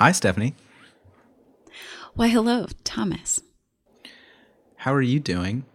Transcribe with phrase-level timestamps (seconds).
[0.00, 0.54] Hi, Stephanie.
[2.14, 3.42] Why, hello, Thomas.
[4.76, 5.66] How are you doing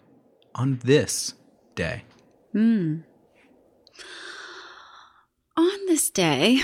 [0.55, 1.35] on this
[1.75, 2.05] day?
[2.51, 3.01] Hmm.
[5.55, 6.63] On this day,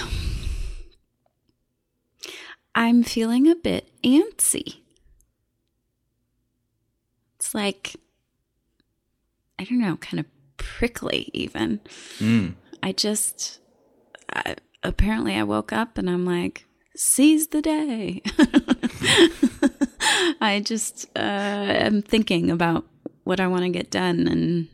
[2.73, 4.77] I'm feeling a bit antsy.
[7.35, 7.95] It's like,
[9.59, 10.25] I don't know, kind of
[10.57, 11.79] prickly, even.
[12.17, 12.55] Mm.
[12.81, 13.59] I just,
[14.33, 16.65] I, apparently, I woke up and I'm like,
[16.95, 18.21] seize the day.
[20.41, 22.85] I just uh, am thinking about
[23.23, 24.67] what I want to get done and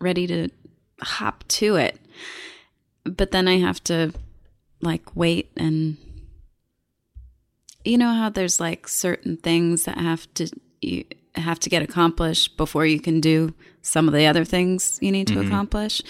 [0.00, 0.48] ready to
[1.00, 1.98] hop to it.
[3.04, 4.12] But then I have to
[4.80, 5.96] like wait and
[7.84, 10.48] you know how there's like certain things that have to
[10.80, 15.12] you have to get accomplished before you can do some of the other things you
[15.12, 16.02] need to accomplish.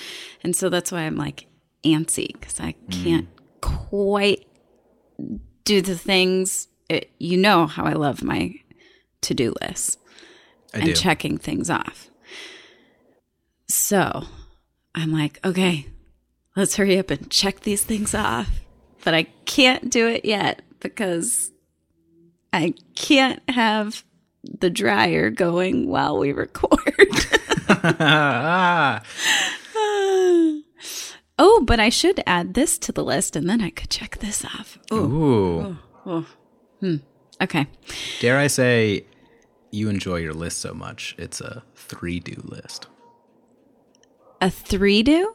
[0.42, 1.46] And so that's why I'm like
[1.84, 3.28] antsy cuz I can't
[3.60, 4.47] quite
[5.64, 8.54] do the things it, you know how I love my
[9.20, 9.98] to-do list
[10.72, 10.94] I and do.
[10.94, 12.08] checking things off.
[13.68, 14.24] So
[14.94, 15.86] I'm like, okay,
[16.56, 18.48] let's hurry up and check these things off.
[19.04, 21.50] But I can't do it yet because
[22.52, 24.04] I can't have
[24.42, 26.80] the dryer going while we record.
[31.38, 34.44] oh, but I should add this to the list and then I could check this
[34.44, 34.78] off.
[34.92, 36.26] Ooh, ooh.
[36.80, 36.96] Hmm.
[37.40, 37.66] okay.
[38.20, 39.04] Dare I say
[39.70, 42.86] you enjoy your list so much, it's a three do list.
[44.40, 45.32] A three do?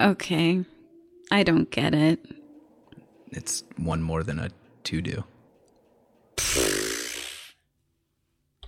[0.00, 0.64] Okay.
[1.30, 2.20] I don't get it.
[3.30, 4.50] It's one more than a
[4.84, 5.24] two do.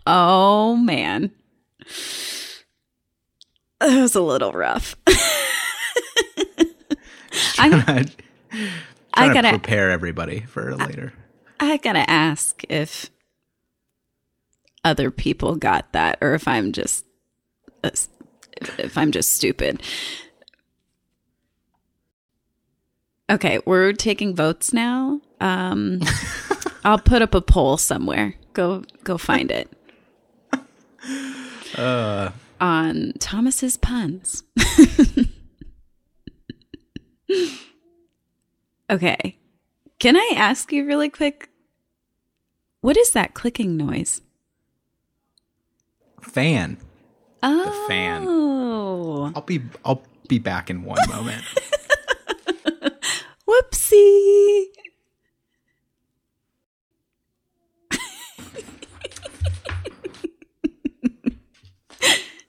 [0.06, 1.30] Oh man.
[3.84, 4.96] That was a little rough.
[7.58, 8.06] I'm, I
[9.12, 11.12] I gotta prepare everybody for later.
[11.60, 13.10] I gotta ask if
[14.84, 17.04] other people got that or if I'm just
[17.82, 18.08] if
[18.78, 19.82] if I'm just stupid.
[23.28, 25.20] Okay, we're taking votes now.
[25.42, 26.00] Um
[26.84, 28.34] I'll put up a poll somewhere.
[28.54, 29.70] Go go find it.
[31.76, 32.30] Uh,
[32.64, 34.42] on Thomas's puns.
[38.90, 39.36] okay.
[39.98, 41.50] Can I ask you really quick?
[42.80, 44.22] What is that clicking noise?
[46.22, 46.78] fan.
[47.42, 47.84] Oh.
[47.86, 48.24] fan.
[48.26, 49.30] Oh.
[49.36, 51.44] I'll be I'll be back in one moment.
[53.46, 54.64] Whoopsie.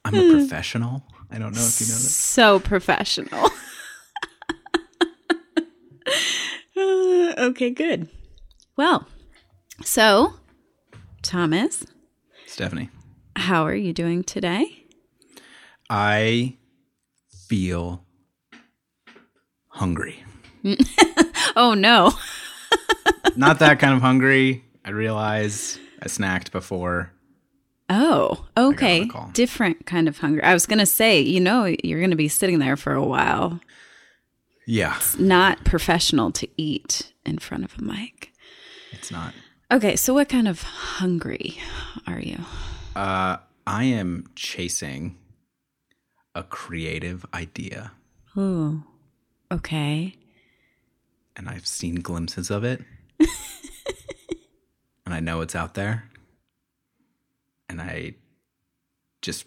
[0.05, 1.03] I'm a professional.
[1.31, 1.99] I don't know if you know that.
[1.99, 3.49] So professional.
[6.77, 8.07] Uh, okay, good.
[8.77, 9.07] Well,
[9.83, 10.35] so,
[11.21, 11.85] Thomas,
[12.45, 12.89] Stephanie,
[13.35, 14.85] how are you doing today?
[15.89, 16.57] I
[17.47, 18.03] feel
[19.69, 20.23] hungry.
[21.57, 22.11] Oh, no.
[23.37, 24.65] Not that kind of hungry.
[24.83, 27.13] I realize I snacked before.
[27.89, 29.07] Oh, okay.
[29.33, 30.43] Different kind of hunger.
[30.43, 33.03] I was going to say, you know, you're going to be sitting there for a
[33.05, 33.59] while.
[34.67, 38.31] Yeah, It's not professional to eat in front of a mic.
[38.91, 39.33] it's not.
[39.71, 41.59] Okay, so what kind of hungry
[42.07, 42.39] are you?
[42.95, 43.37] Uh,
[43.67, 45.17] I am chasing
[46.33, 47.91] a creative idea,
[48.37, 48.83] Ooh,
[49.51, 50.15] okay.
[51.35, 52.81] and I've seen glimpses of it,
[55.05, 56.09] and I know it's out there,
[57.69, 58.15] and I
[59.21, 59.45] just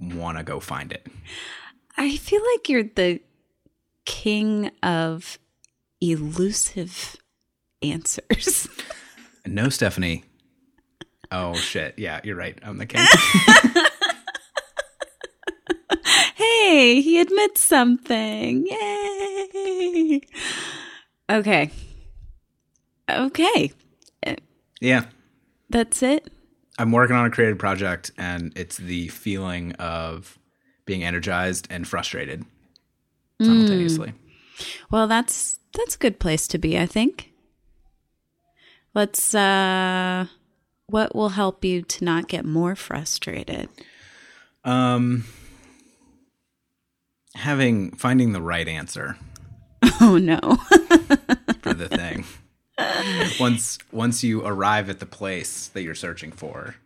[0.00, 1.06] want to go find it.
[1.96, 3.20] I feel like you're the
[4.04, 5.38] king of
[6.00, 7.16] elusive
[7.82, 8.68] answers.
[9.44, 10.22] No, Stephanie.
[11.32, 11.98] Oh shit!
[11.98, 12.56] Yeah, you're right.
[12.62, 13.04] I'm the king.
[16.36, 18.64] hey, he admits something.
[18.68, 20.20] Yay.
[21.28, 21.72] Okay.
[23.10, 23.72] Okay.
[24.80, 25.06] yeah,
[25.70, 26.30] That's it.
[26.78, 30.38] I'm working on a creative project, and it's the feeling of
[30.84, 32.44] being energized and frustrated
[33.40, 34.14] simultaneously.
[34.90, 37.30] Well, that's that's a good place to be, I think.
[38.94, 40.26] Let's uh
[40.86, 43.68] what will help you to not get more frustrated?
[44.64, 45.24] Um,
[47.34, 49.16] having finding the right answer
[50.00, 50.38] Oh no.
[51.62, 52.24] for the thing.
[53.40, 56.76] once once you arrive at the place that you're searching for,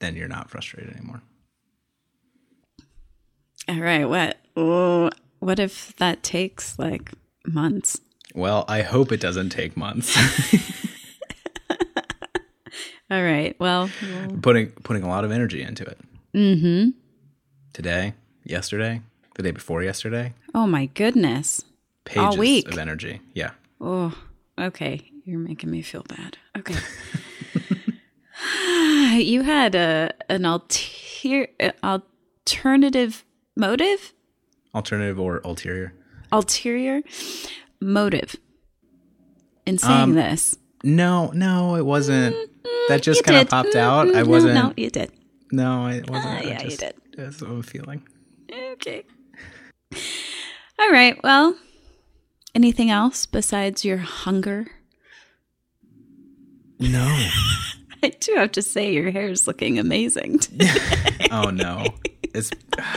[0.00, 1.22] then you're not frustrated anymore.
[3.68, 7.12] All right, what oh, what if that takes like
[7.46, 8.00] months.
[8.34, 10.16] Well, I hope it doesn't take months.
[13.10, 13.54] All right.
[13.58, 13.90] Well,
[14.40, 15.98] putting putting a lot of energy into it.
[16.34, 16.90] Mm-hmm.
[17.74, 18.14] Today,
[18.44, 19.02] yesterday,
[19.34, 21.62] the day before yesterday, oh my goodness.
[22.04, 22.68] Pages week.
[22.72, 23.20] of energy.
[23.34, 23.50] Yeah.
[23.80, 24.16] Oh,
[24.58, 25.10] okay.
[25.24, 26.38] You're making me feel bad.
[26.58, 26.74] Okay.
[29.22, 31.46] you had a an alter,
[31.84, 33.24] alternative
[33.56, 34.12] motive,
[34.74, 35.92] Alternative or ulterior?
[36.32, 37.02] ulterior
[37.80, 38.36] motive
[39.66, 40.56] in saying this.
[40.82, 42.34] No, no, it wasn't.
[42.88, 44.08] That just kind of popped Mm, out.
[44.08, 44.54] mm, I wasn't.
[44.54, 45.12] No, you did.
[45.52, 46.40] No, it wasn't.
[46.40, 46.94] I yeah, you just, did.
[47.16, 48.02] That's what I'm feeling.
[48.72, 49.04] Okay.
[50.78, 51.16] All right.
[51.22, 51.54] Well,
[52.54, 54.66] anything else besides your hunger?
[56.78, 57.04] No.
[58.02, 60.40] I do have to say your hair is looking amazing.
[61.30, 61.86] oh no.
[62.34, 62.50] It's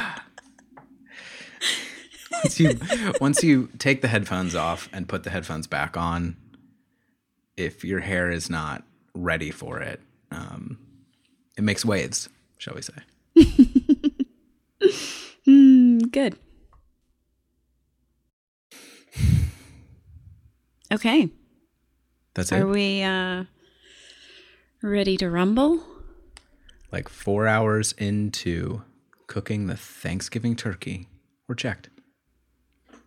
[2.31, 2.79] once you
[3.21, 6.35] once you take the headphones off and put the headphones back on,
[7.55, 10.79] if your hair is not ready for it, um,
[11.55, 12.95] it makes waves, shall we say?
[15.47, 16.37] Mm, Good.
[20.95, 21.29] Okay.
[22.33, 22.59] That's it.
[22.59, 23.43] Are we uh
[24.81, 25.83] ready to rumble?
[26.91, 28.81] like four hours into
[29.27, 31.09] cooking the Thanksgiving turkey,
[31.45, 31.89] we're checked,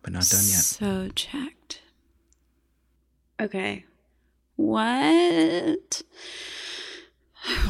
[0.03, 0.61] but not done yet.
[0.61, 1.81] So checked.
[3.39, 3.85] Okay.
[4.57, 6.03] What?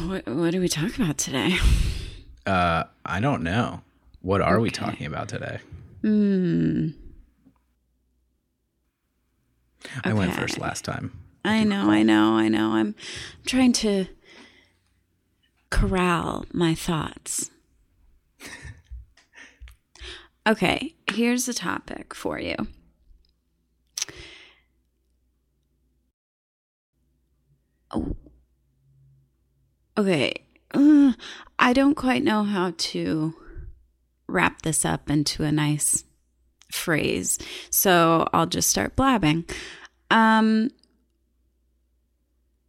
[0.04, 1.56] What, what do we talk about today?
[2.44, 3.82] Uh, I don't know.
[4.20, 5.60] What are we talking about today?
[6.02, 6.88] Hmm.
[10.04, 11.12] I went first last time.
[11.44, 12.72] I know, I know, I know.
[12.72, 12.94] I'm
[13.46, 14.06] trying to
[15.70, 17.50] corral my thoughts.
[20.46, 22.56] Okay, here's a topic for you.
[27.90, 28.16] Oh.
[29.98, 30.32] Okay,
[30.72, 31.12] uh,
[31.58, 33.34] I don't quite know how to
[34.26, 36.04] wrap this up into a nice
[36.72, 37.38] phrase,
[37.70, 39.44] so I'll just start blabbing.
[40.10, 40.70] Um,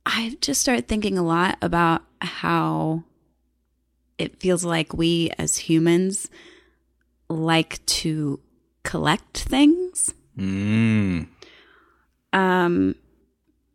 [0.05, 3.03] I just started thinking a lot about how
[4.17, 6.29] it feels like we as humans
[7.29, 8.39] like to
[8.83, 10.13] collect things.
[10.37, 11.27] Mm.
[12.33, 12.95] Um,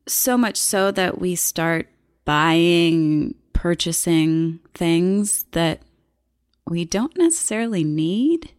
[0.07, 1.89] so much so that we start
[2.25, 5.81] buying, purchasing things that
[6.69, 8.53] we don't necessarily need.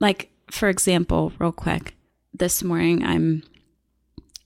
[0.00, 1.94] Like, for example, real quick,
[2.32, 3.42] this morning I'm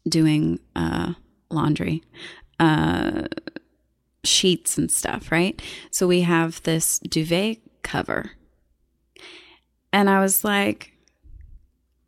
[0.09, 1.15] doing uh,
[1.51, 2.03] laundry,
[2.59, 3.29] uh,
[4.25, 5.61] sheets and stuff, right?
[5.91, 8.33] So we have this duvet cover.
[9.93, 10.93] And I was like,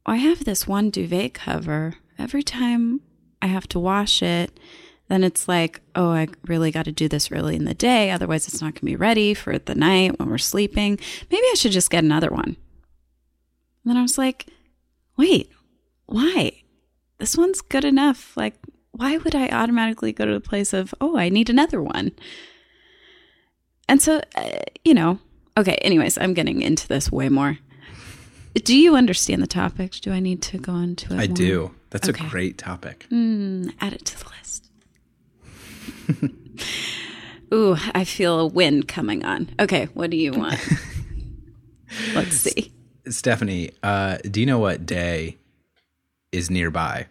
[0.05, 1.95] I have this one duvet cover.
[2.19, 3.01] Every time
[3.41, 4.59] I have to wash it,
[5.09, 8.11] then it's like, oh, I really got to do this early in the day.
[8.11, 10.99] Otherwise, it's not going to be ready for the night when we're sleeping.
[11.31, 12.57] Maybe I should just get another one.
[13.87, 14.47] And then I was like,
[15.17, 15.49] wait,
[16.07, 16.51] why?
[17.19, 18.37] This one's good enough.
[18.37, 18.57] Like,
[18.91, 22.11] why would I automatically go to the place of, oh, I need another one?
[23.89, 25.21] And so, uh, you know,
[25.57, 27.59] okay, anyways, I'm getting into this way more.
[28.55, 29.93] Do you understand the topic?
[30.01, 31.21] Do I need to go into it?
[31.21, 31.37] I more?
[31.37, 31.75] do.
[31.91, 32.27] That's Okay.
[32.27, 33.07] a great topic.
[33.13, 34.69] Mm, add it to the list.
[37.55, 39.51] Ooh, I feel a wind coming on.
[39.61, 40.59] Okay, what do you want?
[42.17, 42.73] Let's see.
[43.09, 45.37] Stephanie, uh, do you know what day
[46.33, 47.07] is nearby?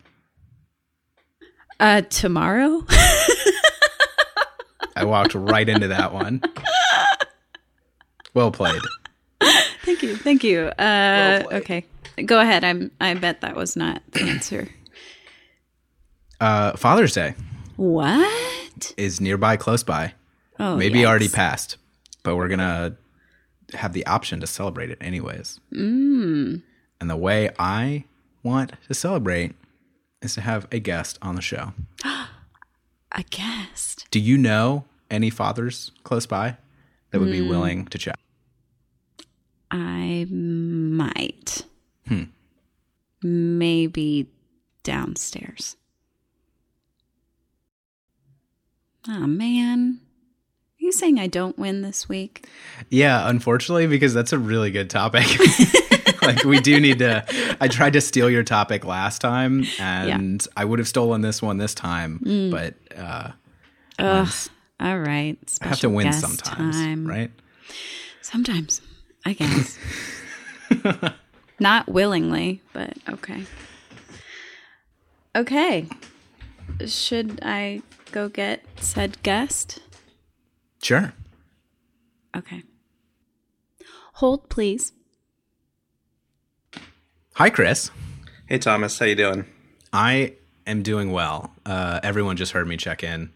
[1.79, 2.85] Uh, tomorrow?
[4.97, 6.41] I walked right into that one.
[8.33, 8.81] Well played.
[9.83, 10.59] thank you, thank you.
[10.77, 11.61] Uh, played.
[11.63, 11.85] okay,
[12.25, 12.63] go ahead.
[12.63, 12.91] I'm.
[12.99, 14.69] I bet that was not the answer.
[16.41, 17.33] Uh, Father's Day
[17.77, 18.93] What?
[18.97, 20.13] is nearby, close by.
[20.59, 21.07] Oh, Maybe yikes.
[21.07, 21.77] already passed,
[22.23, 22.97] but we're gonna
[23.73, 25.59] have the option to celebrate it anyways.
[25.73, 26.61] Mm.
[27.01, 28.05] And the way I
[28.43, 29.53] want to celebrate
[30.21, 31.73] is to have a guest on the show.
[33.17, 34.07] A guest.
[34.11, 36.57] Do you know any fathers close by
[37.11, 37.47] that would be Hmm.
[37.49, 38.19] willing to chat?
[39.71, 41.63] I might.
[42.07, 42.23] Hmm.
[43.23, 44.27] Maybe
[44.83, 45.77] downstairs.
[49.07, 50.01] Oh man.
[50.85, 52.45] You saying I don't win this week?
[52.91, 55.25] Yeah, unfortunately, because that's a really good topic.
[56.21, 57.25] like we do need to.
[57.59, 61.57] I tried to steal your topic last time, and I would have stolen this one
[61.57, 62.51] this time, Mm.
[62.51, 63.31] but uh,
[63.97, 64.31] Ugh.
[64.79, 65.37] All right.
[65.63, 67.07] I have to win sometimes, time.
[67.07, 67.31] right?
[68.21, 68.79] Sometimes,
[69.25, 69.79] I guess.
[71.59, 73.43] Not willingly, but okay.
[75.35, 75.87] Okay.
[76.85, 79.79] Should I go get said guest?
[80.85, 81.13] Sure.
[82.37, 82.61] Okay.
[84.13, 84.91] Hold, please.
[87.33, 87.89] Hi, Chris.
[88.47, 89.45] Hey Thomas, how you doing?
[89.91, 90.35] I
[90.67, 91.51] am doing well.
[91.65, 93.31] Uh, everyone just heard me check in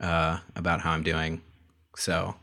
[0.00, 1.42] uh, about how I'm doing,
[1.96, 2.36] so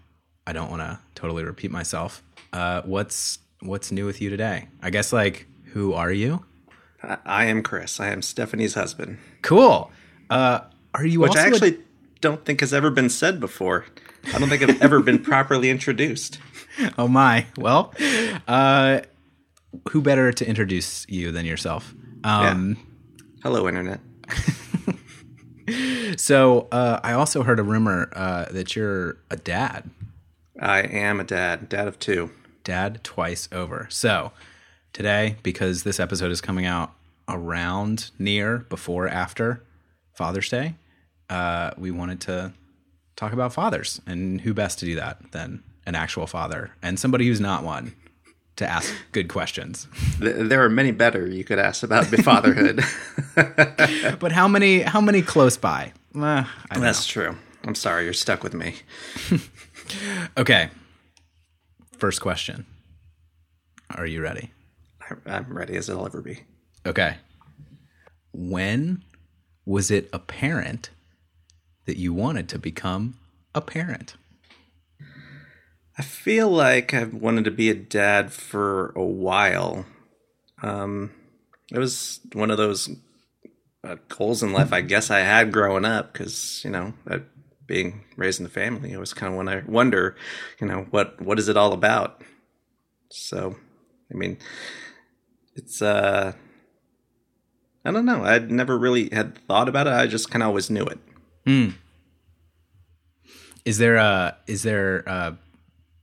[0.46, 2.22] I don't want to totally repeat myself.
[2.51, 4.67] Uh, what's what's new with you today?
[4.81, 6.43] I guess like who are you?
[7.01, 8.01] I, I am Chris.
[8.01, 9.89] I am Stephanie's husband, Cool.
[10.29, 10.60] Uh,
[10.93, 11.77] are you which also I a- actually
[12.20, 13.86] don't think has ever been said before.
[14.33, 16.39] I don't think I've ever been properly introduced.
[16.97, 17.45] oh my.
[17.57, 17.93] Well,
[18.47, 19.01] uh,
[19.89, 21.93] who better to introduce you than yourself?
[22.23, 22.77] Um,
[23.43, 23.99] Hello, internet.
[26.17, 29.89] So uh, I also heard a rumor uh, that you're a dad,
[30.59, 32.31] I am a dad, dad of two.
[32.63, 33.87] dad twice over.
[33.89, 34.31] So
[34.93, 36.93] today, because this episode is coming out
[37.29, 39.63] around, near, before, after
[40.13, 40.75] Father's Day,
[41.29, 42.53] uh, we wanted to
[43.15, 47.27] talk about fathers and who best to do that than an actual father and somebody
[47.27, 47.93] who's not one
[48.57, 49.87] to ask good questions.
[50.19, 52.83] There are many better you could ask about fatherhood.
[54.19, 54.81] But how many?
[54.81, 55.93] How many close by?
[56.15, 56.43] Uh,
[56.75, 57.35] That's true.
[57.63, 58.75] I'm sorry, you're stuck with me.
[60.37, 60.69] Okay.
[61.97, 62.65] First question.
[63.95, 64.51] Are you ready?
[65.25, 66.39] I'm ready as I'll ever be.
[66.85, 67.17] Okay.
[68.31, 69.03] When
[69.65, 70.91] was it apparent
[71.85, 73.17] that you wanted to become
[73.53, 74.15] a parent?
[75.97, 79.85] I feel like I've wanted to be a dad for a while.
[80.63, 81.11] Um,
[81.71, 82.89] it was one of those
[83.83, 86.93] uh, goals in life I guess I had growing up because you know
[87.71, 90.17] being raised in the family, it was kind of when I wonder,
[90.59, 92.21] you know, what what is it all about?
[93.09, 93.55] So,
[94.11, 94.38] I mean,
[95.55, 96.33] it's uh,
[97.85, 98.25] I don't know.
[98.25, 99.93] I'd never really had thought about it.
[99.93, 101.00] I just kind of always knew it.
[101.45, 101.69] Hmm.
[103.65, 105.38] Is there a is there a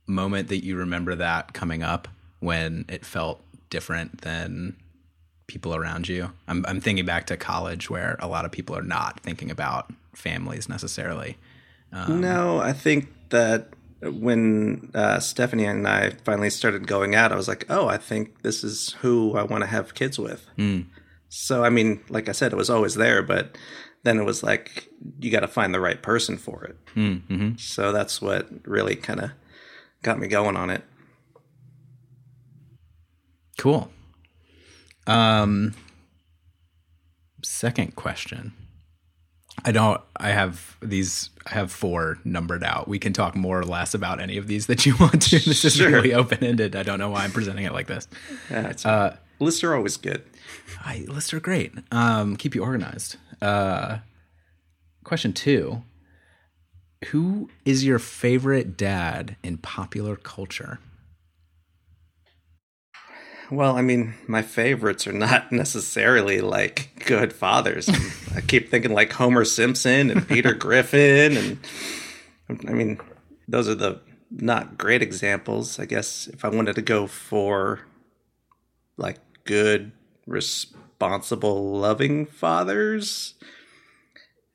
[0.07, 2.07] moment that you remember that coming up
[2.39, 4.75] when it felt different than
[5.47, 6.31] people around you?
[6.47, 9.91] I'm I'm thinking back to college where a lot of people are not thinking about
[10.15, 11.37] families necessarily.
[11.91, 13.69] Um, no, I think that
[14.01, 18.41] when uh, Stephanie and I finally started going out, I was like, oh, I think
[18.43, 20.45] this is who I want to have kids with.
[20.55, 20.81] Hmm.
[21.29, 23.57] So, I mean, like I said, it was always there, but
[24.03, 24.89] then it was like,
[25.19, 26.77] you got to find the right person for it.
[26.95, 27.57] Mm-hmm.
[27.57, 29.31] So that's what really kind of
[30.01, 30.83] got me going on it.
[33.57, 33.91] Cool.
[35.05, 35.73] Um
[37.43, 38.53] second question.
[39.65, 42.87] I don't I have these I have four numbered out.
[42.87, 45.39] We can talk more or less about any of these that you want to.
[45.39, 46.75] This is really open ended.
[46.75, 48.07] I don't know why I'm presenting it like this.
[48.49, 48.85] Yeah, it's,
[49.39, 50.23] lists are always good.
[50.81, 51.73] I lists are great.
[51.91, 53.17] Um keep you organized.
[53.41, 53.99] Uh
[55.03, 55.83] question two.
[57.07, 60.79] Who is your favorite dad in popular culture?
[63.51, 67.89] Well, I mean, my favorites are not necessarily like good fathers.
[68.35, 71.59] I keep thinking like Homer Simpson and Peter Griffin, and
[72.67, 72.99] I mean,
[73.47, 75.79] those are the not great examples.
[75.79, 77.79] I guess if I wanted to go for
[78.97, 79.17] like
[79.49, 79.91] good,
[80.27, 83.33] responsible, loving fathers,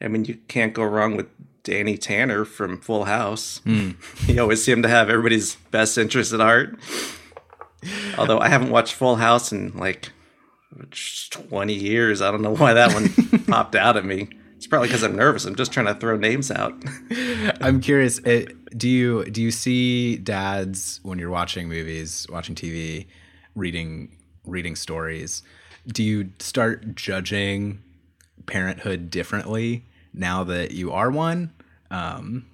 [0.01, 1.27] I mean, you can't go wrong with
[1.65, 3.61] Danny Tanner from Full House.
[4.27, 6.79] He always seemed to have everybody's best interest at heart.
[8.17, 10.13] Although I haven't watched Full House in like
[11.31, 12.23] 20 years.
[12.23, 14.29] I don't know why that one popped out at me.
[14.57, 15.45] It's probably because I'm nervous.
[15.45, 16.73] I'm just trying to throw names out.
[17.61, 18.25] I'm curious.
[18.25, 18.45] uh
[18.77, 23.07] do you do you see dads when you're watching movies, watching TV,
[23.55, 25.43] reading reading stories?
[25.87, 27.83] Do you start judging
[28.47, 31.53] parenthood differently now that you are one?
[31.91, 32.47] Um,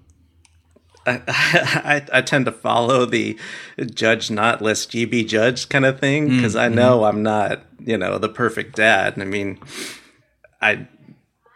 [1.06, 3.38] I, I tend to follow the
[3.94, 7.96] judge not lest ye be judged kind of thing because I know I'm not, you
[7.96, 9.20] know, the perfect dad.
[9.20, 9.58] I mean,
[10.60, 10.88] I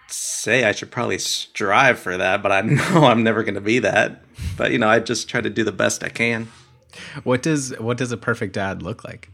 [0.09, 3.79] say I should probably strive for that, but I know I'm never going to be
[3.81, 4.23] that.
[4.57, 6.49] But you know, I just try to do the best I can.
[7.25, 9.31] what does what does a perfect dad look like?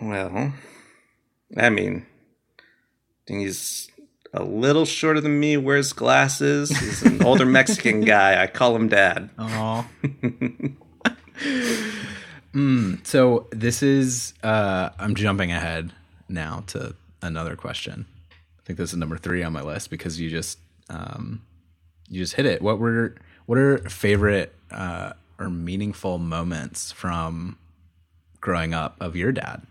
[0.00, 0.52] Well,
[1.56, 2.06] I mean,
[3.26, 3.90] he's
[4.32, 6.70] a little shorter than me, wears glasses.
[6.76, 8.42] He's an older Mexican guy.
[8.42, 9.30] I call him dad.
[9.38, 9.86] Oh.
[12.54, 15.92] mm, so this is uh I'm jumping ahead
[16.28, 18.06] now to another question.
[18.30, 20.58] I think this is number 3 on my list because you just
[20.90, 21.42] um
[22.08, 22.60] you just hit it.
[22.60, 23.14] What were
[23.46, 27.56] what are favorite uh or meaningful moments from
[28.40, 29.62] growing up of your dad?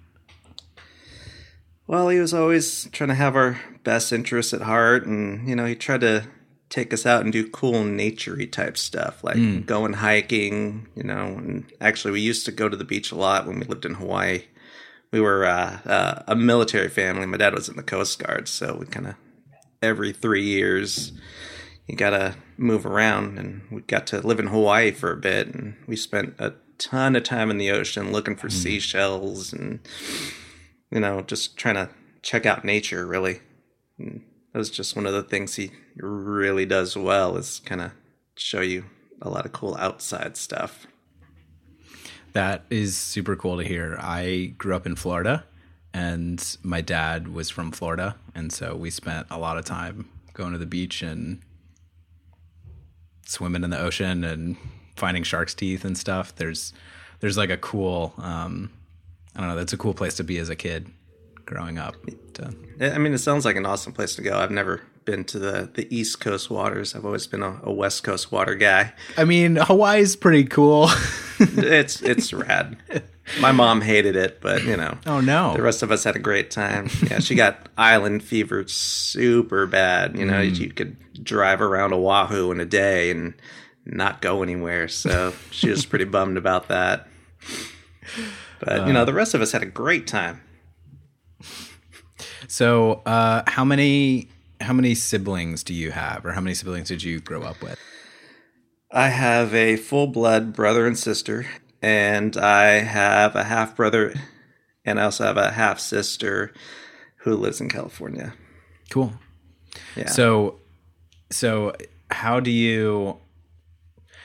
[1.88, 5.66] Well, he was always trying to have our best interests at heart, and you know,
[5.66, 6.26] he tried to
[6.70, 10.88] take us out and do cool naturey type stuff, like going hiking.
[10.96, 13.66] You know, and actually, we used to go to the beach a lot when we
[13.66, 14.44] lived in Hawaii.
[15.12, 17.28] We were uh, uh, a military family.
[17.28, 19.16] My dad was in the Coast Guard, so we kind of
[19.82, 21.12] every three years
[21.86, 25.76] you gotta move around, and we got to live in Hawaii for a bit, and
[25.86, 29.80] we spent a ton of time in the ocean looking for seashells and
[30.96, 31.90] you know, just trying to
[32.22, 33.42] check out nature really.
[34.00, 34.24] And
[34.54, 37.92] that was just one of the things he really does well is kind of
[38.38, 38.86] show you
[39.22, 40.88] a lot of cool outside stuff.
[42.32, 43.98] That is super cool to hear.
[44.00, 45.44] I grew up in Florida
[45.94, 48.16] and my dad was from Florida.
[48.34, 51.42] And so we spent a lot of time going to the beach and
[53.26, 54.56] swimming in the ocean and
[54.96, 56.34] finding shark's teeth and stuff.
[56.34, 56.72] There's,
[57.20, 58.72] there's like a cool, um,
[59.36, 60.88] I don't know, that's a cool place to be as a kid
[61.46, 61.96] growing up.
[62.36, 64.38] To, uh, I mean, it sounds like an awesome place to go.
[64.38, 66.96] I've never been to the, the East Coast waters.
[66.96, 68.94] I've always been a, a West Coast water guy.
[69.18, 70.90] I mean, Hawaii's pretty cool.
[71.40, 72.78] it's it's rad.
[73.40, 74.98] My mom hated it, but you know.
[75.06, 75.54] Oh no.
[75.56, 76.90] The rest of us had a great time.
[77.10, 80.18] Yeah, she got island fever super bad.
[80.18, 80.58] You know, mm.
[80.58, 83.34] you could drive around Oahu in a day and
[83.86, 84.88] not go anywhere.
[84.88, 87.08] So she was pretty bummed about that.
[88.60, 90.42] But you know, the rest of us had a great time.
[92.48, 94.30] So, uh, how many
[94.62, 97.80] how many siblings do you have, or how many siblings did you grow up with?
[98.92, 101.46] I have a full blood brother and sister,
[101.82, 104.14] and I have a half brother,
[104.86, 106.54] and I also have a half sister
[107.18, 108.34] who lives in California.
[108.90, 109.14] Cool.
[109.96, 110.10] Yeah.
[110.10, 110.60] So,
[111.32, 111.74] so
[112.12, 113.18] how do you?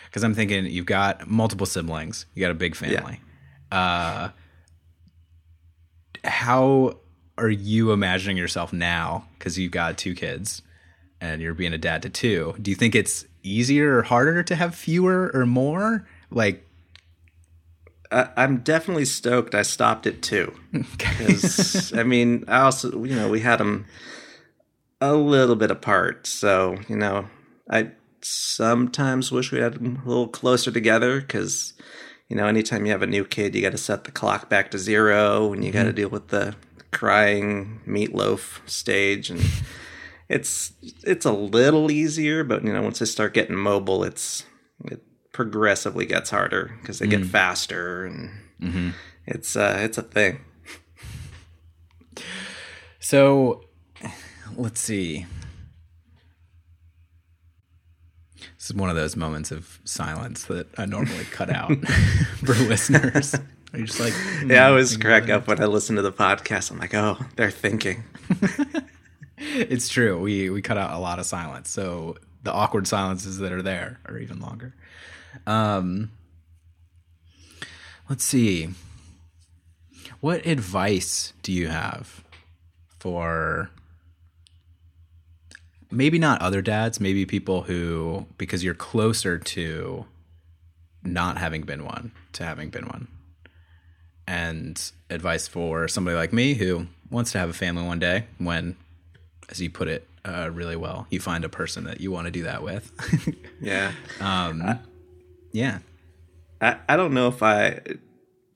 [0.06, 3.20] Because I'm thinking you've got multiple siblings, you got a big family.
[3.70, 4.30] Uh,
[6.24, 6.98] how
[7.38, 9.26] are you imagining yourself now?
[9.38, 10.62] Because you've got two kids,
[11.20, 12.54] and you're being a dad to two.
[12.60, 16.06] Do you think it's easier or harder to have fewer or more?
[16.30, 16.66] Like,
[18.12, 19.54] I, I'm definitely stoked.
[19.54, 23.86] I stopped at two because I mean, I also you know we had them
[25.00, 27.28] a little bit apart, so you know
[27.70, 31.72] I sometimes wish we had them a little closer together because
[32.30, 34.70] you know anytime you have a new kid, you got to set the clock back
[34.70, 35.96] to zero, and you got to mm-hmm.
[35.96, 36.56] deal with the
[36.90, 39.42] crying meatloaf stage and.
[40.32, 44.44] It's it's a little easier, but you know once they start getting mobile, it's
[44.84, 47.28] it progressively gets harder because they get mm.
[47.28, 48.90] faster and mm-hmm.
[49.26, 50.40] it's uh, it's a thing.
[53.00, 53.64] So
[54.56, 55.26] let's see.
[58.70, 61.72] This is one of those moments of silence that I normally cut out
[62.44, 63.34] for listeners.
[63.74, 64.14] You're just like,
[64.46, 66.70] Yeah, I always crack up when I listen to the podcast.
[66.70, 68.04] I'm like, oh, they're thinking.
[69.38, 70.20] it's true.
[70.20, 73.98] We we cut out a lot of silence, so the awkward silences that are there
[74.06, 74.72] are even longer.
[75.48, 76.12] Um,
[78.08, 78.68] let's see.
[80.20, 82.22] What advice do you have
[83.00, 83.70] for
[85.90, 90.04] maybe not other dads, maybe people who because you're closer to
[91.02, 93.08] not having been one to having been one.
[94.26, 98.76] And advice for somebody like me who wants to have a family one day when
[99.48, 102.30] as you put it uh, really well, you find a person that you want to
[102.30, 102.92] do that with.
[103.60, 103.92] Yeah,
[105.52, 105.78] yeah.
[106.60, 107.80] I, I don't know if I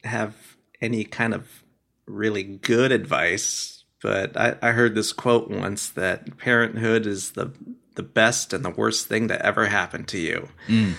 [0.05, 0.35] have
[0.81, 1.65] any kind of
[2.07, 7.55] really good advice, but I, I heard this quote once that parenthood is the
[7.95, 10.51] the best and the worst thing that ever happened to you.
[10.67, 10.93] Hmm.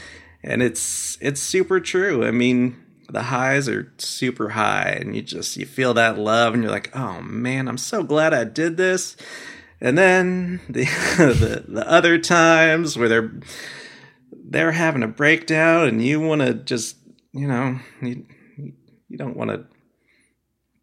[0.44, 2.26] And it's it's super true.
[2.26, 6.64] I mean, the highs are super high and you just you feel that love and
[6.64, 9.16] you're like, "Oh man, I'm so glad I did this."
[9.80, 10.86] And then the
[11.18, 13.32] the, the other times where they're
[14.32, 16.98] they're having a breakdown and you want to just
[17.34, 18.26] you know you,
[19.10, 19.68] you don't want to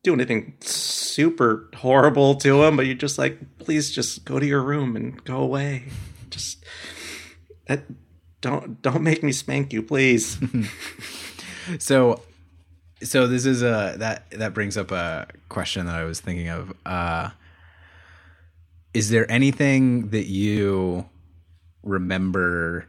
[0.03, 4.62] do anything super horrible to him, but you're just like please just go to your
[4.62, 5.85] room and go away.
[6.31, 6.65] Just
[7.67, 7.85] that,
[8.41, 10.38] don't don't make me spank you please.
[11.79, 12.23] So,
[13.03, 16.73] so this is a that that brings up a question that I was thinking of.
[16.85, 17.31] Uh,
[18.95, 21.09] is there anything that you
[21.83, 22.87] remember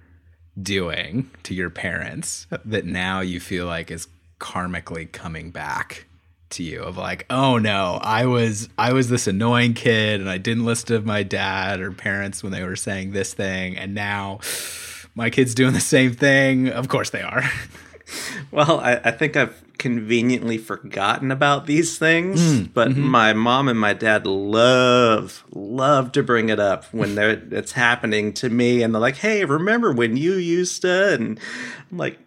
[0.62, 4.08] doing to your parents that now you feel like is
[4.40, 6.06] karmically coming back
[6.54, 10.38] to you of like oh no i was i was this annoying kid and i
[10.38, 13.78] didn't listen to my dad or parents when they were saying this thing.
[13.78, 14.40] And now
[15.16, 16.70] my kid's doing the same thing.
[16.70, 17.44] Of course they are.
[18.52, 22.64] Well I, I think i've conveniently forgotten about these things, hmm.
[22.74, 23.02] but mm-hmm.
[23.02, 28.32] my mom and my dad love love to bring it up when they're it's happening
[28.34, 31.40] to me, and they're like, "Hey, remember when you used to?" And
[31.92, 32.20] I'm like,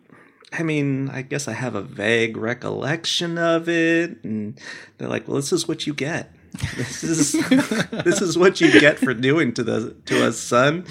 [0.52, 4.58] I mean, I guess I have a vague recollection of it, and
[4.98, 6.32] they're like, "Well, this is what you get.
[6.76, 7.32] This is
[8.04, 10.86] this is what you get for doing to the to us, son."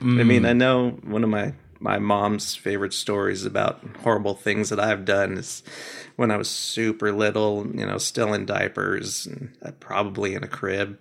[0.00, 4.80] I mean, I know one of my my mom's favorite stories about horrible things that
[4.80, 5.62] I've done is
[6.16, 10.48] when I was super little, you know, still in diapers and uh, probably in a
[10.48, 10.98] crib.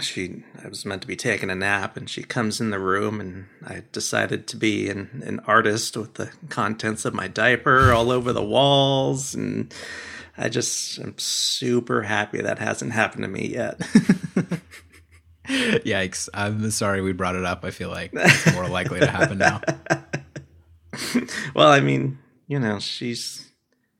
[0.00, 3.20] She, I was meant to be taking a nap, and she comes in the room,
[3.20, 8.10] and I decided to be an, an artist with the contents of my diaper all
[8.10, 9.72] over the walls, and
[10.36, 13.78] I just am super happy that hasn't happened to me yet.
[15.48, 16.28] Yikes!
[16.32, 17.64] I'm sorry we brought it up.
[17.64, 19.60] I feel like it's more likely to happen now.
[21.54, 23.50] well, I mean, you know, she's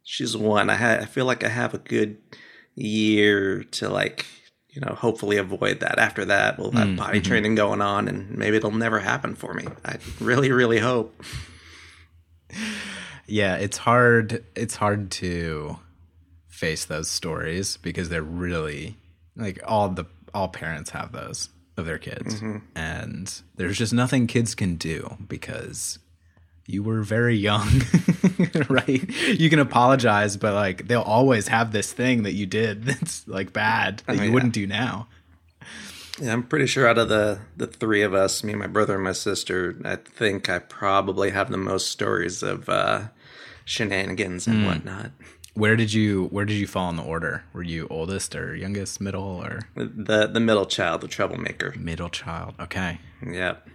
[0.03, 0.71] she's one.
[0.71, 2.19] I ha- I feel like I have a good
[2.75, 4.27] year to like,
[4.73, 5.99] you know, hopefully avoid that.
[5.99, 7.29] After that, we'll have mm, body mm-hmm.
[7.29, 9.67] training going on, and maybe it'll never happen for me.
[9.85, 11.15] I really, really hope.
[13.27, 14.45] Yeah, it's hard.
[14.57, 15.79] It's hard to
[16.49, 18.97] face those stories because they're really
[19.37, 22.59] like all the all parents have those of their kids, mm-hmm.
[22.75, 25.99] and there's just nothing kids can do because
[26.67, 27.69] you were very young,
[28.69, 29.09] right?
[29.29, 33.53] You can apologize, but like they'll always have this thing that you did that's like
[33.53, 34.31] bad that you yeah.
[34.31, 35.09] wouldn't do now.
[36.21, 38.95] Yeah, I'm pretty sure out of the the three of us, me, and my brother,
[38.95, 43.05] and my sister, I think I probably have the most stories of uh,
[43.65, 45.11] shenanigans and whatnot.
[45.55, 47.45] Where did you Where did you fall in the order?
[47.53, 51.75] Were you oldest or youngest, middle or The the middle child, the troublemaker.
[51.79, 52.55] middle child?
[52.61, 52.99] Okay.
[53.27, 53.69] Yep.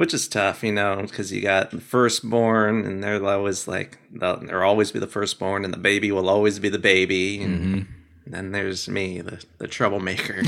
[0.00, 4.42] Which is tough, you know, because you got the firstborn, and they're always like, they'll,
[4.62, 7.42] always be the firstborn, and the baby will always be the baby.
[7.42, 8.30] And mm-hmm.
[8.32, 10.40] then there's me, the, the troublemaker.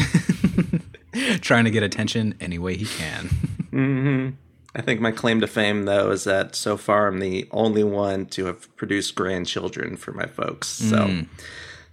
[1.42, 3.28] Trying to get attention any way he can.
[3.72, 4.30] Mm-hmm.
[4.74, 8.24] I think my claim to fame, though, is that so far I'm the only one
[8.28, 10.68] to have produced grandchildren for my folks.
[10.68, 11.26] So mm.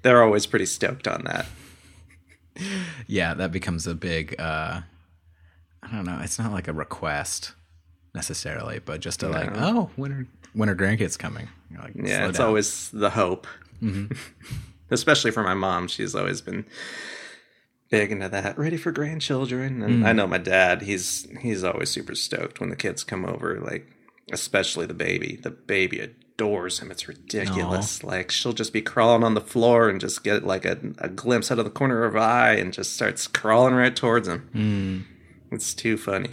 [0.02, 1.46] they're always pretty stoked on that.
[3.06, 4.80] yeah, that becomes a big uh
[5.84, 7.54] I don't know, it's not like a request
[8.14, 11.48] necessarily, but just a like, oh, when are when are grandkids coming?
[11.78, 12.48] Like, Yeah, it's down.
[12.48, 13.48] always the hope.
[13.82, 14.14] Mm-hmm.
[14.92, 15.88] Especially for my mom.
[15.88, 16.66] She's always been
[17.90, 18.58] big into that.
[18.58, 19.84] Ready for grandchildren.
[19.84, 20.16] And I mm.
[20.16, 23.88] know my dad, he's he's always super stoked when the kids come over, like
[24.32, 25.40] especially the baby.
[25.42, 26.90] The baby adores him.
[26.90, 28.04] It's ridiculous.
[28.04, 31.52] Like she'll just be crawling on the floor and just get like a, a glimpse
[31.52, 34.50] out of the corner of her eye and just starts crawling right towards him.
[34.56, 35.19] Mm.
[35.52, 36.32] It's too funny.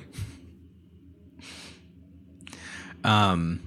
[3.05, 3.61] Um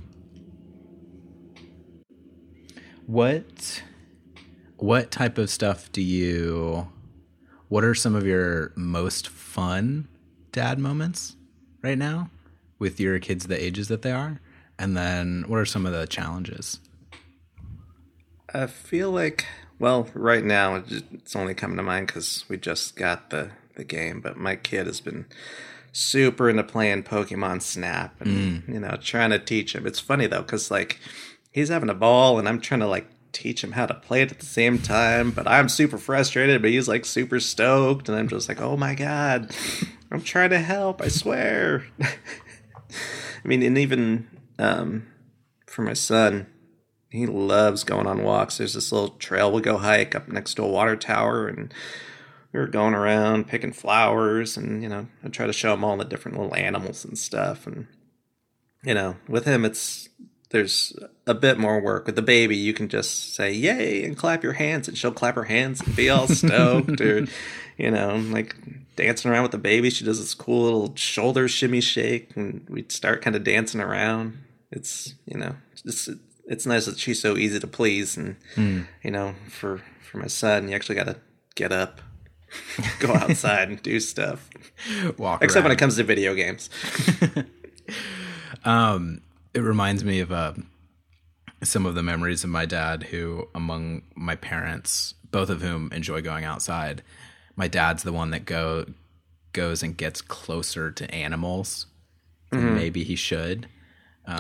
[3.06, 3.82] what
[4.78, 6.88] what type of stuff do you
[7.70, 10.08] what are some of your most fun
[10.52, 11.36] dad moments
[11.82, 12.30] right now
[12.80, 14.40] with your kids the ages that they are?
[14.78, 16.80] And then what are some of the challenges?
[18.54, 19.46] I feel like,
[19.78, 24.22] well, right now it's only coming to mind because we just got the the game.
[24.22, 25.26] But my kid has been
[25.92, 29.88] super into playing Pokemon Snap, and you know, trying to teach him.
[29.88, 31.00] It's funny though, because like
[31.52, 34.32] he's having a ball, and I'm trying to like teach him how to play it
[34.32, 35.32] at the same time.
[35.32, 38.96] But I'm super frustrated, but he's like super stoked, and I'm just like, oh my
[38.96, 39.56] god,
[40.12, 41.02] I'm trying to help.
[41.02, 41.86] I swear.
[42.02, 45.08] I mean, and even um,
[45.68, 46.48] for my son,
[47.10, 48.58] he loves going on walks.
[48.58, 51.74] There's this little trail we go hike up next to a water tower, and
[52.52, 55.98] we were going around picking flowers, and you know, I try to show him all
[55.98, 57.68] the different little animals and stuff.
[57.68, 57.88] And
[58.84, 60.10] you know, with him, it's
[60.50, 62.08] there's a bit more work.
[62.08, 65.36] With the baby, you can just say "yay" and clap your hands, and she'll clap
[65.36, 67.28] her hands and be all stoked, or
[67.78, 68.56] you know, like
[68.96, 69.90] dancing around with the baby.
[69.90, 74.38] She does this cool little shoulder shimmy shake, and we start kind of dancing around.
[74.72, 76.10] It's you know, it's
[76.46, 78.82] it's nice that she's so easy to please, and hmm.
[79.04, 81.18] you know, for for my son, you actually got to
[81.54, 82.02] get up,
[83.00, 84.50] go outside, and do stuff.
[85.18, 86.70] Walk Except when it comes to video games.
[88.66, 89.22] um,
[89.54, 90.54] it reminds me of uh,
[91.64, 96.22] some of the memories of my dad who among my parents both of whom enjoy
[96.22, 97.04] going outside
[97.56, 98.86] my dad's the one that go
[99.54, 101.88] goes and gets closer to animals
[102.52, 103.68] than maybe he should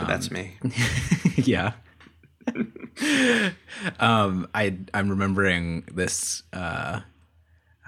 [0.07, 0.57] That's me.
[1.35, 1.73] yeah
[3.99, 7.01] um i i'm remembering this uh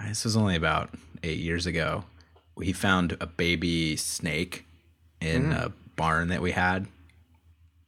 [0.02, 0.90] Uh, this was only about
[1.24, 2.04] eight years ago
[2.56, 4.66] we found a baby snake
[5.20, 5.52] in hmm.
[5.52, 6.88] a barn that we had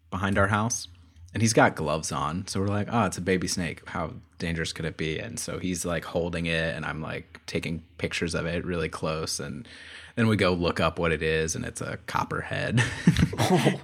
[0.09, 0.87] behind our house
[1.33, 2.47] and he's got gloves on.
[2.47, 3.87] So we're like, oh, it's a baby snake.
[3.89, 5.19] How dangerous could it be?
[5.19, 9.39] And so he's like holding it, and I'm like taking pictures of it really close.
[9.39, 9.67] And
[10.15, 12.83] then we go look up what it is, and it's a copperhead.
[13.49, 13.79] and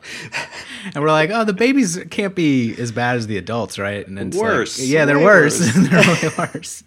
[0.95, 4.07] we're like, oh, the babies can't be as bad as the adults, right?
[4.07, 4.79] And it's like, Worse.
[4.79, 5.59] yeah, they're worse.
[5.75, 5.89] worse.
[5.89, 6.83] they're really worse.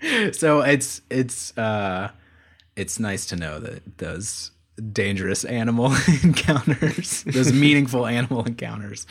[0.32, 2.10] so it's it's uh
[2.76, 4.50] it's nice to know that those
[4.92, 9.06] dangerous animal encounters, those meaningful animal encounters,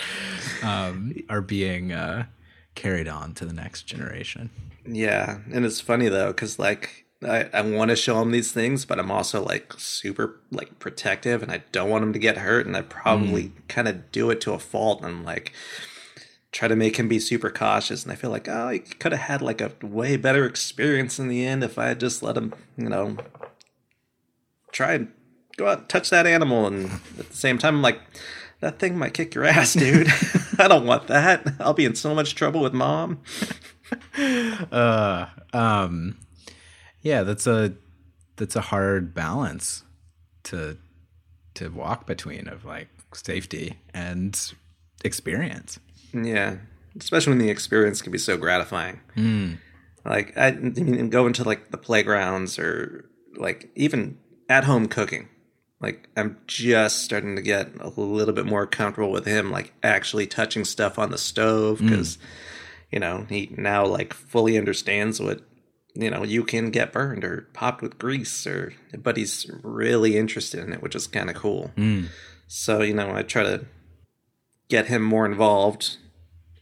[0.63, 2.25] um, are being uh,
[2.75, 4.49] carried on to the next generation.
[4.87, 8.85] Yeah, and it's funny though, because like I, I want to show him these things,
[8.85, 12.67] but I'm also like super like protective, and I don't want him to get hurt,
[12.67, 15.51] and I probably kind of do it to a fault, and like
[16.55, 18.03] try to make him be super cautious.
[18.03, 21.27] And I feel like oh, he could have had like a way better experience in
[21.27, 23.17] the end if I had just let him, you know,
[24.71, 25.11] try and
[25.57, 26.85] go out and touch that animal, and
[27.19, 27.99] at the same time, I'm like.
[28.61, 30.07] That thing might kick your ass, dude.
[30.57, 31.45] I don't want that.
[31.59, 33.19] I'll be in so much trouble with mom.
[34.71, 36.17] Uh, um,
[37.01, 37.75] yeah, that's a
[38.37, 39.83] that's a hard balance
[40.43, 40.77] to
[41.53, 44.53] to walk between of like safety and
[45.03, 45.79] experience.
[46.23, 46.57] Yeah,
[46.99, 49.01] especially when the experience can be so gratifying.
[49.15, 49.53] Hmm.
[50.05, 54.17] Like I, I mean, go into like the playgrounds or like even
[54.49, 55.29] at home cooking.
[55.81, 60.25] Like I'm just starting to get a little bit more comfortable with him, like actually
[60.25, 61.89] touching stuff on the stove hmm.
[61.89, 62.17] because
[62.91, 65.41] you know he now like fully understands what
[65.93, 70.63] you know you can get burned or popped with grease or but he's really interested
[70.63, 72.05] in it which is kind of cool hmm.
[72.47, 73.65] so you know i try to
[74.69, 75.97] get him more involved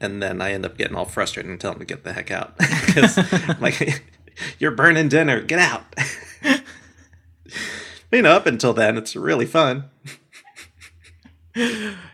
[0.04, 2.32] and then i end up getting all frustrated and tell him to get the heck
[2.32, 2.56] out.
[2.86, 3.18] Because
[3.60, 4.04] like
[4.60, 5.42] you're burning dinner.
[5.42, 5.84] Get out.
[8.12, 9.86] You know up until then it's really fun.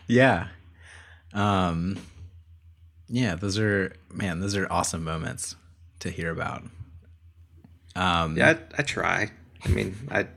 [0.07, 0.47] Yeah.
[1.33, 1.97] Um
[3.09, 5.57] yeah, those are man, those are awesome moments
[5.99, 6.63] to hear about.
[7.97, 9.31] Um yeah I, I try.
[9.65, 10.27] I mean i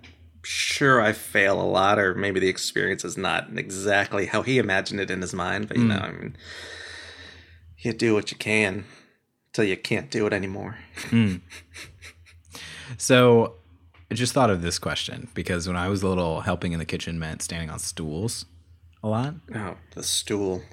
[0.45, 4.99] sure i fail a lot or maybe the experience is not exactly how he imagined
[4.99, 6.37] it in his mind but you know i mean
[7.85, 8.85] you do what you can
[9.53, 10.79] till you can't do it anymore
[11.11, 11.37] hmm.
[12.97, 13.55] so
[14.11, 16.85] I just thought of this question because when I was a little helping in the
[16.85, 18.47] kitchen meant standing on stools
[19.03, 19.35] a lot.
[19.55, 20.63] oh the stool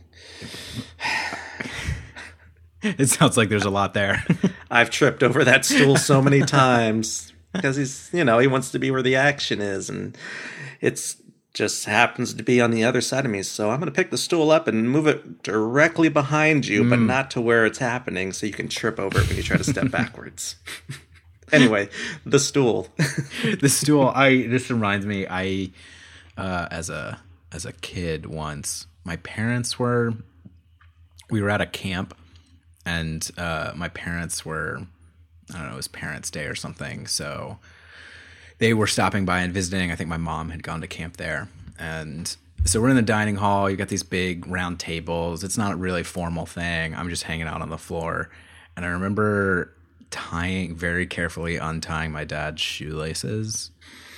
[2.81, 4.23] It sounds like there's a lot there.
[4.71, 8.79] i've tripped over that stool so many times because he's you know he wants to
[8.79, 10.17] be where the action is and
[10.79, 11.17] it's
[11.59, 13.43] just happens to be on the other side of me.
[13.43, 16.99] So i'm going to pick the stool up and move it directly behind you but
[16.99, 19.63] not to where it's happening so you can trip over it when you try to
[19.65, 20.55] step backwards.
[21.51, 21.89] Anyway
[22.25, 22.87] the stool.
[23.59, 24.07] The stool.
[24.15, 25.71] I this reminds me i
[26.37, 27.19] uh as a
[27.51, 30.13] as a kid once my parents were
[31.29, 32.15] we were at a camp
[32.85, 34.87] and uh my parents were
[35.53, 37.59] i don't know it was parents day or something so
[38.59, 39.91] they were stopping by and visiting.
[39.91, 41.49] I think my mom had gone to camp there.
[41.79, 43.69] And so we're in the dining hall.
[43.69, 45.43] You got these big round tables.
[45.43, 46.93] It's not a really formal thing.
[46.93, 48.29] I'm just hanging out on the floor.
[48.75, 49.73] And i remember
[50.11, 53.71] tying very carefully untying my dad's shoelaces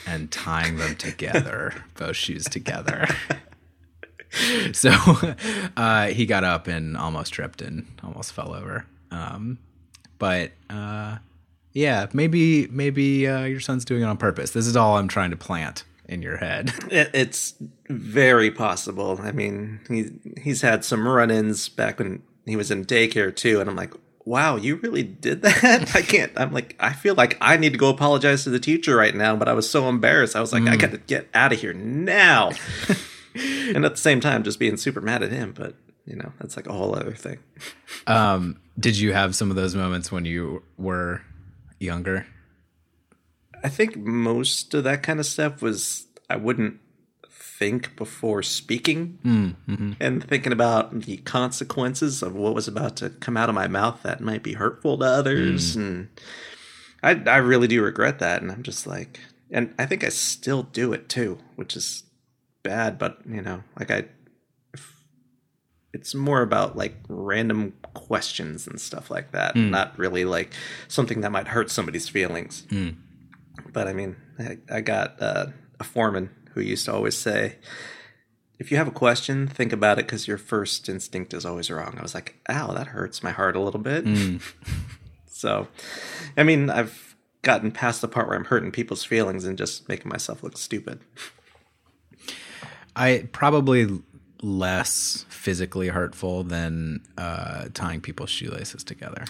[0.08, 3.08] and tying them together both shoes together.
[4.74, 4.92] So
[5.76, 8.86] uh, he got up and almost tripped and almost fell over.
[9.12, 9.60] Um,
[10.20, 11.18] but uh,
[11.74, 15.32] yeah maybe maybe uh, your son's doing it on purpose this is all i'm trying
[15.32, 17.56] to plant in your head It, it's
[17.90, 19.20] very possible.
[19.22, 23.70] I mean, he he's had some run-ins back when he was in daycare too, and
[23.70, 23.94] I'm like,
[24.26, 25.64] wow, you really did that?
[25.96, 26.32] I can't.
[26.36, 29.36] I'm like, I feel like I need to go apologize to the teacher right now,
[29.36, 30.36] but I was so embarrassed.
[30.36, 32.52] I was like, I got to get out of here now.
[33.36, 36.56] and at the same time, just being super mad at him, but you know, that's
[36.56, 37.40] like a whole other thing.
[38.08, 41.22] um, did you have some of those moments when you were
[41.82, 42.28] younger?
[43.64, 46.80] I think most of that kind of stuff was I wouldn't
[47.30, 49.92] think before speaking hmm, mm-hmm.
[50.00, 54.02] and thinking about the consequences of what was about to come out of my mouth
[54.02, 55.76] that might be hurtful to others.
[55.76, 55.80] Hmm.
[55.82, 56.10] And
[57.04, 58.42] I I really do regret that.
[58.42, 59.20] And I'm just like
[59.52, 62.04] and I think I still do it too which is
[62.64, 64.06] bad but you know like I
[65.94, 69.70] it's more about like random questions and stuff like that hmm.
[69.70, 70.54] not really like
[70.88, 72.90] something that might hurt somebody's feelings hmm.
[73.72, 75.48] but I mean, I, I got uh,
[75.80, 77.58] a foreman who used to always say,
[78.60, 81.96] if you have a question, think about it because your first instinct is always wrong.
[81.98, 84.06] I was like, ow, that hurts my heart a little bit.
[84.06, 84.38] Hmm.
[85.28, 85.68] so,
[86.38, 90.10] I mean, I've gotten past the part where I'm hurting people's feelings and just making
[90.10, 91.00] myself look stupid.
[92.96, 94.02] I probably
[94.42, 99.26] less physically hurtful than uh, tying people's shoelaces together.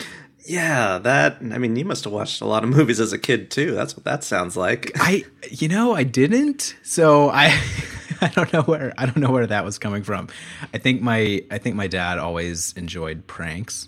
[0.46, 1.38] Yeah, that.
[1.42, 3.72] I mean, you must have watched a lot of movies as a kid too.
[3.72, 4.92] That's what that sounds like.
[4.96, 6.76] I, you know, I didn't.
[6.84, 7.60] So I,
[8.22, 10.30] I don't know where I don't know where that was coming from.
[10.74, 13.88] I think my I think my dad always enjoyed pranks.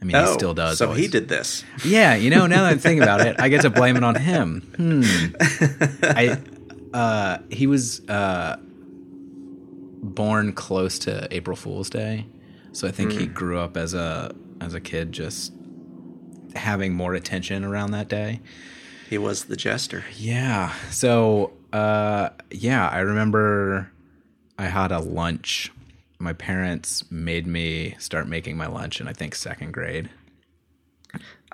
[0.00, 0.78] I mean, he still does.
[0.78, 1.00] So always.
[1.02, 1.62] he did this.
[1.84, 4.16] Yeah, you know, now that I'm thinking about it, I get to blame it on
[4.16, 4.72] him.
[4.76, 5.02] Hmm.
[6.02, 6.38] I,
[6.92, 8.56] uh, he was uh,
[10.02, 12.26] born close to April Fool's Day,
[12.72, 15.52] so I think he grew up as a as a kid just
[16.54, 18.40] having more attention around that day.
[19.08, 20.04] He was the jester.
[20.16, 20.72] Yeah.
[20.90, 23.90] So, uh, yeah, I remember
[24.58, 25.70] I had a lunch.
[26.18, 30.08] My parents made me start making my lunch in I think second grade.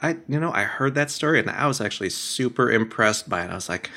[0.00, 3.50] I, you know, I heard that story and I was actually super impressed by it.
[3.50, 3.90] I was like,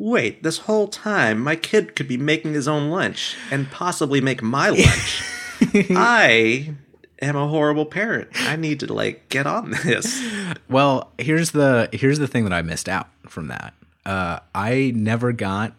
[0.00, 4.42] wait, this whole time my kid could be making his own lunch and possibly make
[4.42, 5.22] my lunch.
[5.90, 6.74] I
[7.20, 8.30] am a horrible parent.
[8.34, 10.24] I need to like get on this.
[10.68, 13.74] Well, here's the here's the thing that I missed out from that.
[14.06, 15.74] Uh, I never got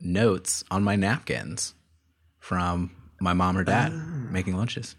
[0.00, 1.74] notes on my napkins
[2.40, 3.92] from my mom or dad
[4.30, 4.96] making lunches.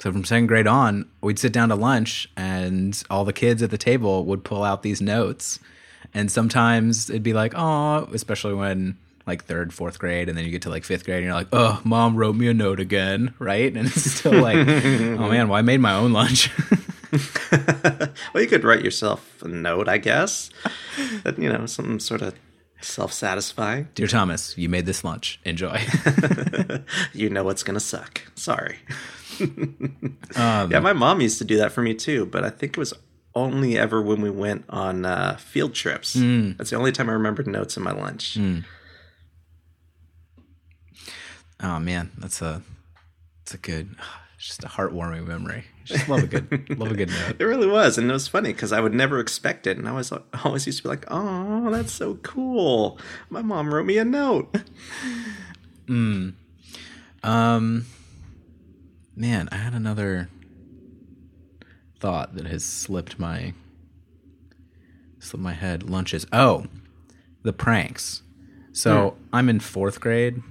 [0.00, 3.70] So from second grade on, we'd sit down to lunch, and all the kids at
[3.70, 5.60] the table would pull out these notes,
[6.14, 10.50] and sometimes it'd be like, "Oh," especially when like third, fourth grade, and then you
[10.50, 13.34] get to like fifth grade, and you're like, "Oh, mom wrote me a note again,"
[13.38, 13.74] right?
[13.74, 16.50] And it's still like, "Oh man, well I made my own lunch."
[18.32, 20.50] well, you could write yourself a note, I guess.
[21.36, 22.34] You know, some sort of
[22.80, 23.88] self satisfying.
[23.94, 25.40] Dear Thomas, you made this lunch.
[25.44, 25.80] Enjoy.
[27.14, 28.22] You know it's going to suck.
[28.34, 28.78] Sorry.
[29.40, 32.78] Um, yeah, my mom used to do that for me too, but I think it
[32.78, 32.92] was
[33.34, 36.14] only ever when we went on uh, field trips.
[36.14, 38.36] That's the only time I remembered notes in my lunch.
[41.62, 42.62] oh man, that's a
[43.40, 43.96] that's a good,
[44.38, 45.64] just a heartwarming memory.
[45.84, 47.36] Just love a good love a good note.
[47.40, 49.92] It really was, and it was funny because I would never expect it, and I
[49.92, 50.12] was
[50.44, 52.98] always used to be like, "Oh, that's so cool!
[53.30, 54.54] My mom wrote me a note."
[57.24, 57.86] Um,
[59.16, 60.28] man, I had another
[62.02, 63.54] thought that has slipped my
[65.20, 65.88] slipped my head.
[65.88, 66.26] Lunches.
[66.32, 66.66] Oh,
[67.44, 68.22] the pranks.
[68.72, 70.42] So I'm in fourth grade,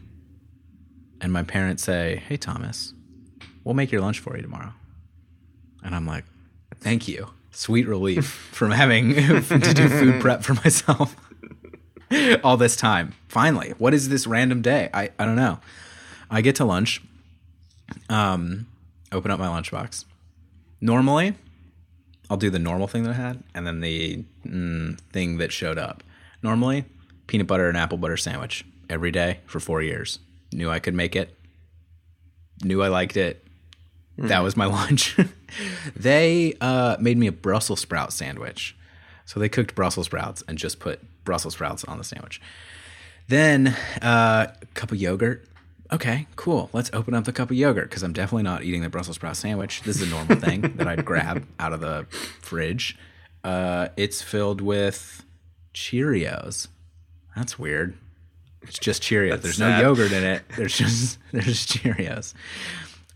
[1.20, 2.94] and my parents say, "Hey, Thomas,
[3.66, 4.72] we'll make your lunch for you tomorrow."
[5.84, 6.24] And I'm like,
[6.80, 11.16] "Thank you, sweet relief from having to do food prep for myself."
[12.44, 13.14] all this time.
[13.28, 14.90] Finally, what is this random day?
[14.94, 15.60] I, I don't know.
[16.30, 17.02] I get to lunch,
[18.10, 18.68] um,
[19.14, 20.06] open up my lunchbox.
[20.82, 21.36] Normally,
[22.30, 25.78] I'll do the normal thing that I had, and then the mm, thing that showed
[25.78, 26.04] up.
[26.42, 26.86] Normally,
[27.28, 30.20] peanut butter and apple butter sandwich every day for four years.
[30.52, 31.38] Knew I could make it.
[32.64, 33.46] Knew I liked it.
[34.18, 35.18] That was my lunch.
[35.96, 38.76] they uh, made me a Brussels sprout sandwich.
[39.26, 42.42] So they cooked Brussels sprouts and just put Brussels sprouts on the sandwich.
[43.28, 43.68] Then
[44.02, 45.46] uh, a cup of yogurt.
[45.94, 46.70] Okay, cool.
[46.72, 49.36] Let's open up the cup of yogurt because I'm definitely not eating the Brussels sprout
[49.36, 49.82] sandwich.
[49.84, 52.06] This is a normal thing that I'd grab out of the
[52.42, 52.98] fridge.
[53.44, 55.26] Uh, it's filled with
[55.74, 56.70] Cheerios.
[57.36, 57.98] That's weird.
[58.62, 59.42] It's just Cheerios.
[59.42, 59.82] There's sad.
[59.82, 60.44] no yogurt in it.
[60.56, 62.34] There's just there's Cheerios.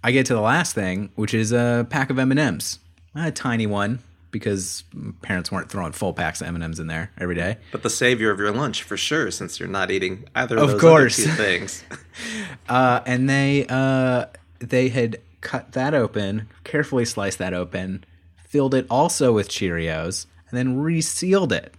[0.04, 2.80] I get to the last thing, which is a pack of M and M's,
[3.16, 4.00] a tiny one
[4.36, 4.84] because
[5.22, 7.56] parents weren't throwing full packs of M and M's in there every day.
[7.72, 10.72] But the savior of your lunch for sure, since you're not eating either of, Of
[10.72, 11.20] those course.
[11.20, 11.84] other two things.
[12.68, 14.26] Uh, and they uh,
[14.60, 18.04] they had cut that open, carefully sliced that open,
[18.36, 21.74] filled it also with Cheerios, and then resealed it.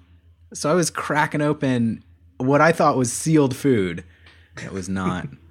[0.54, 2.02] So I was cracking open
[2.38, 4.02] what I thought was sealed food.
[4.64, 5.28] It was not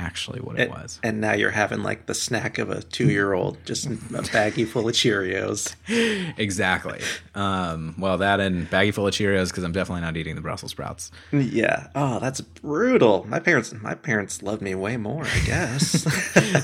[0.00, 0.98] actually what it was.
[1.02, 4.94] and now you're having like the snack of a two-year-old, just a baggie full of
[4.94, 5.74] Cheerios.
[6.38, 7.00] Exactly.
[7.34, 10.70] Um, well, that and baggie full of Cheerios because I'm definitely not eating the Brussels
[10.72, 11.10] sprouts.
[11.32, 11.88] Yeah.
[11.94, 13.24] Oh, that's brutal.
[13.28, 16.02] My parents, my parents loved me way more, I guess.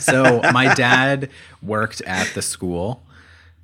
[0.04, 1.28] so my dad
[1.62, 3.02] worked at the school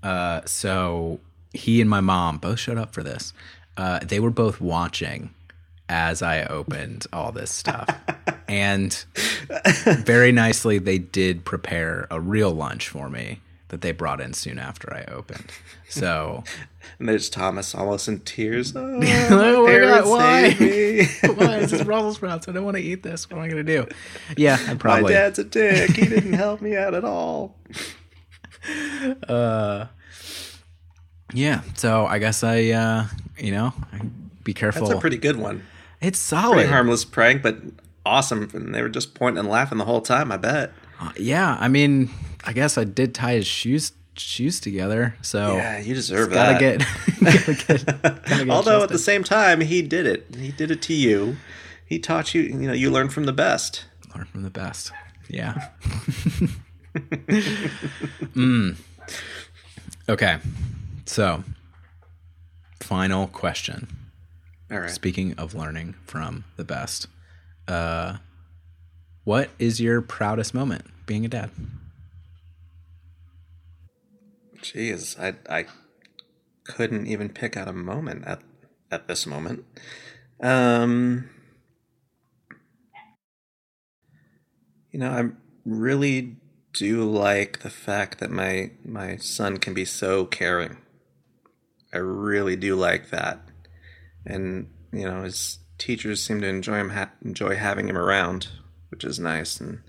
[0.03, 1.20] uh, so
[1.53, 3.32] he and my mom both showed up for this
[3.76, 5.30] uh, they were both watching
[5.88, 7.88] as i opened all this stuff
[8.53, 9.05] and
[10.05, 14.59] very nicely they did prepare a real lunch for me that they brought in soon
[14.59, 15.50] after i opened
[15.88, 16.44] so
[16.98, 18.74] and there's Thomas almost in tears.
[18.76, 20.50] Oh, Oh God, why?
[21.36, 23.64] why is this brussels sprouts i don't want to eat this what am i going
[23.64, 23.86] to do
[24.36, 25.90] yeah i My dad's a dick.
[25.90, 27.57] He didn't help me out at all.
[29.28, 29.86] Uh,
[31.32, 33.07] yeah so i guess i uh
[33.38, 33.72] you know
[34.44, 35.62] be careful That's a pretty good one.
[36.00, 37.57] it's solid Pretty harmless prank, but
[38.05, 40.30] awesome, and they were just pointing and laughing the whole time.
[40.32, 40.72] I bet.
[41.00, 42.11] Uh, yeah, I mean,
[42.44, 46.78] I guess I did tie his shoes shoes together, so Yeah, you deserve gotta that.
[46.78, 46.84] get.
[47.24, 50.26] gotta get, gotta get Although at the same time, he did it.
[50.36, 51.36] He did it to you.
[51.86, 52.42] He taught you.
[52.42, 53.84] You know, you learn from the best.
[54.14, 54.92] learn from the best.
[55.28, 55.68] Yeah.
[58.34, 58.76] mm.
[60.09, 60.38] Okay,
[61.07, 61.42] so
[62.80, 63.88] final question.
[64.70, 64.90] All right.
[64.90, 67.07] Speaking of learning from the best,
[67.68, 68.16] uh,
[69.24, 71.50] what is your proudest moment being a dad?
[74.58, 75.66] Jeez, I I
[76.64, 78.42] couldn't even pick out a moment at
[78.90, 79.64] at this moment.
[80.40, 81.30] Um,
[84.90, 85.28] you know, I
[85.64, 86.36] really
[86.72, 90.78] do like the fact that my my son can be so caring.
[91.92, 93.40] I really do like that,
[94.24, 98.47] and you know, his teachers seem to enjoy him ha- enjoy having him around,
[98.91, 99.80] which is nice, and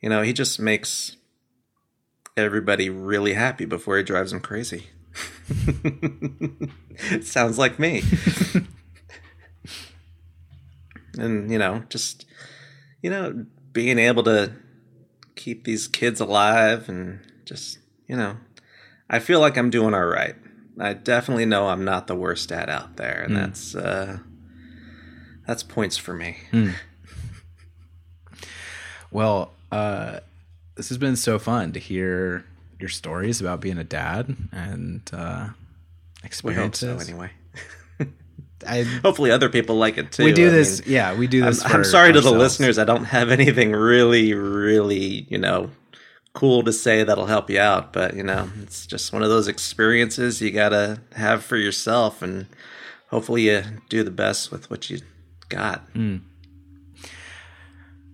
[0.00, 1.16] you know, he just makes
[2.36, 4.90] everybody really happy before he drives them crazy.
[5.48, 8.02] it sounds like me.
[11.18, 12.26] and, you know, just,
[13.02, 14.52] you know, being able to
[15.34, 18.36] keep these kids alive and just, you know,
[19.10, 20.36] I feel like I'm doing all right.
[20.78, 24.18] I definitely know I'm not the worst dad out there, and that's uh
[25.46, 26.38] that's points for me.
[29.10, 30.20] Well, uh,
[30.76, 32.44] this has been so fun to hear
[32.80, 37.02] your stories about being a dad and uh, We hope experiences.
[37.02, 37.30] so anyway.
[38.66, 40.24] I, Hopefully other people like it too.
[40.24, 41.64] we do I this, mean, yeah, we do I'm, this.
[41.64, 42.78] I'm for sorry to the listeners.
[42.78, 45.70] I don't have anything really, really, you know,
[46.32, 47.92] cool to say that'll help you out.
[47.92, 52.46] But you know, it's just one of those experiences you gotta have for yourself, and
[53.10, 54.98] hopefully you do the best with what you
[55.54, 55.92] got.
[55.94, 56.20] Mm.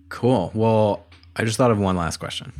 [0.09, 0.51] Cool.
[0.53, 2.51] Well, I just thought of one last question.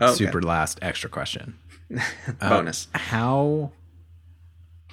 [0.00, 0.14] Okay.
[0.14, 1.58] Super last extra question.
[2.40, 2.86] Uh, bonus.
[2.92, 3.72] How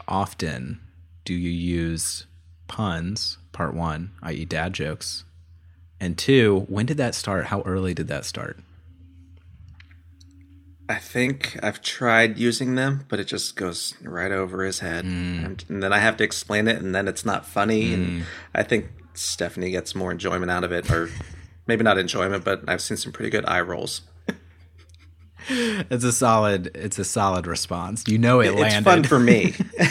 [0.08, 0.80] often
[1.26, 2.26] do you use
[2.70, 3.38] puns?
[3.52, 5.26] Part one, i.e., dad jokes,
[6.00, 7.48] and two, when did that start?
[7.48, 8.60] How early did that start?
[10.88, 15.64] I think I've tried using them, but it just goes right over his head, and,
[15.68, 17.94] and then I have to explain it, and then it's not funny.
[17.94, 18.88] And I think
[19.18, 21.10] Stephanie gets more enjoyment out of it, or
[21.68, 24.02] maybe not enjoyment, but I've seen some pretty good eye rolls.
[25.48, 26.72] It's a solid.
[26.74, 28.04] It's a solid response.
[28.08, 28.84] You know it It's landed.
[28.84, 29.54] fun for me.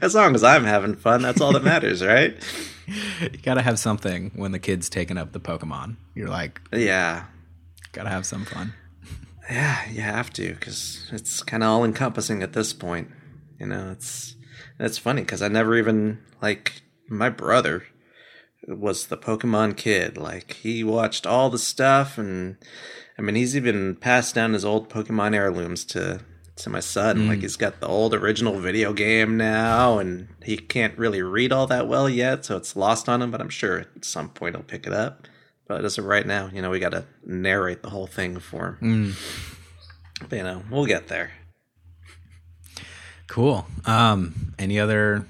[0.00, 2.36] as long as I'm having fun, that's all that matters, right?
[3.20, 5.96] you gotta have something when the kid's taking up the Pokemon.
[6.14, 7.24] You're like, Yeah.
[7.92, 8.72] gotta have some fun.
[9.50, 13.10] Yeah, you have to because it's kind of all encompassing at this point.
[13.58, 14.36] You know, it's
[14.78, 17.84] it's funny because I never even like my brother
[18.66, 20.16] was the Pokemon kid.
[20.16, 22.56] Like he watched all the stuff, and
[23.18, 26.20] I mean, he's even passed down his old Pokemon heirlooms to
[26.56, 27.28] to my son.
[27.28, 31.66] Like he's got the old original video game now, and he can't really read all
[31.68, 33.30] that well yet, so it's lost on him.
[33.30, 35.26] But I'm sure at some point he'll pick it up.
[35.68, 38.78] But as of right now, you know, we got to narrate the whole thing for
[38.80, 39.14] him.
[40.26, 41.30] But, you know, we'll get there.
[43.26, 43.66] Cool.
[43.84, 45.26] Um, any other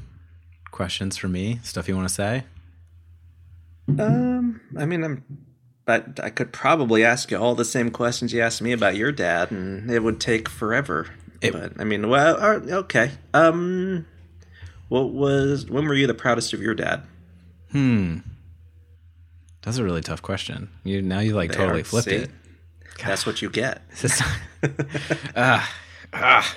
[0.79, 1.59] questions for me?
[1.65, 2.45] Stuff you want to say?
[3.99, 5.25] Um, I mean, I'm,
[5.85, 9.11] but I could probably ask you all the same questions you asked me about your
[9.11, 11.09] dad, and it would take forever.
[11.41, 12.37] It- but I mean, well,
[12.85, 13.11] okay.
[13.35, 14.07] Um,
[14.89, 17.03] what was when were you the proudest of your dad?
[17.73, 18.19] Hmm.
[19.63, 20.71] That's a really tough question.
[20.85, 22.15] You now you like totally flipped see?
[22.15, 22.31] it.
[23.05, 23.83] That's what you get.
[25.37, 25.75] Ah,
[26.13, 26.57] ah.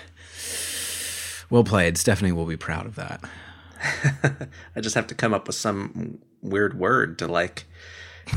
[1.50, 1.98] Well played.
[1.98, 3.24] Stephanie will be proud of that.
[4.76, 7.66] I just have to come up with some weird word to like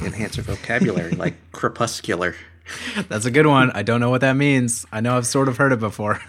[0.03, 2.35] enhance your vocabulary, like crepuscular.
[3.09, 3.71] That's a good one.
[3.73, 4.87] I don't know what that means.
[4.91, 6.21] I know I've sort of heard it before.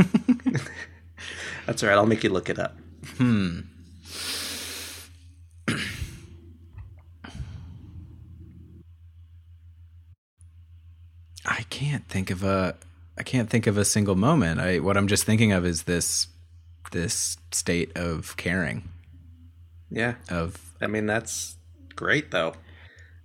[1.65, 1.95] That's all right.
[1.95, 2.75] I'll make you look it up.
[3.17, 3.61] Hmm.
[11.47, 12.75] I can't think of a
[13.17, 14.59] I can't think of a single moment.
[14.59, 16.27] I what I'm just thinking of is this
[16.91, 18.83] this state of caring
[19.89, 20.15] Yeah.
[20.29, 21.55] of I mean, that's
[21.95, 22.55] great, though.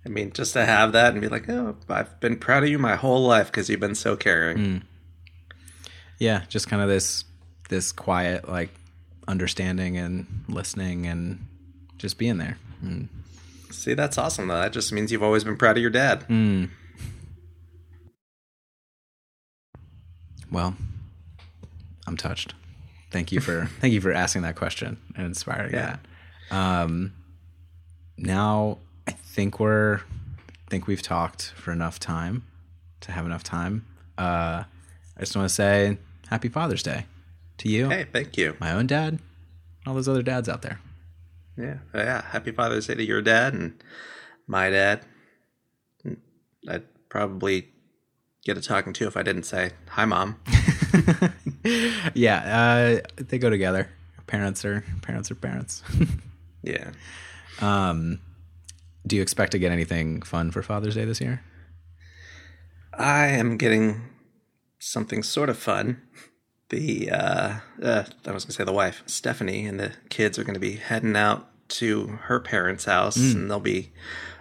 [0.05, 2.79] I mean, just to have that and be like, oh, I've been proud of you
[2.79, 4.83] my whole life because you've been so caring.
[6.17, 7.23] yeah, just kind of this
[7.69, 8.69] this quiet like
[9.27, 11.45] understanding and listening and
[11.97, 12.57] just being there.
[12.83, 13.07] Mm.
[13.69, 14.55] See, that's awesome, though.
[14.59, 16.27] That just means you've always been proud of your dad.
[16.27, 16.69] Mm.
[20.51, 20.75] Well,
[22.07, 22.53] I'm touched.
[23.11, 25.85] Thank you for thank you for asking that question and inspiring Yeah.
[25.85, 25.99] that.
[26.51, 27.13] Um,
[28.17, 28.77] now
[29.07, 32.43] I think we're I think we've talked for enough time
[33.01, 33.85] to have enough time.
[34.17, 34.63] Uh,
[35.17, 35.97] I just want to say
[36.29, 37.05] Happy Father's Day
[37.57, 38.55] to you, Hey, thank you.
[38.59, 39.19] my own dad,
[39.85, 40.79] all those other dads out there.
[41.57, 42.21] Yeah, uh, yeah.
[42.31, 43.81] Happy Father's Day to your dad and
[44.47, 45.01] my dad.
[46.69, 47.69] I'd probably
[48.45, 50.37] get a talking to if I didn't say hi, mom.
[52.15, 53.89] Yeah, uh, they go together.
[54.27, 55.83] Parents are parents are parents.
[56.63, 56.91] Yeah.
[57.59, 58.19] um,
[59.05, 61.41] do you expect to get anything fun for Father's Day this year?
[62.93, 64.01] I am getting
[64.79, 66.01] something sort of fun.
[66.69, 70.59] The uh, uh I was gonna say the wife, Stephanie, and the kids are gonna
[70.59, 73.91] be heading out to her parents' house, and they'll be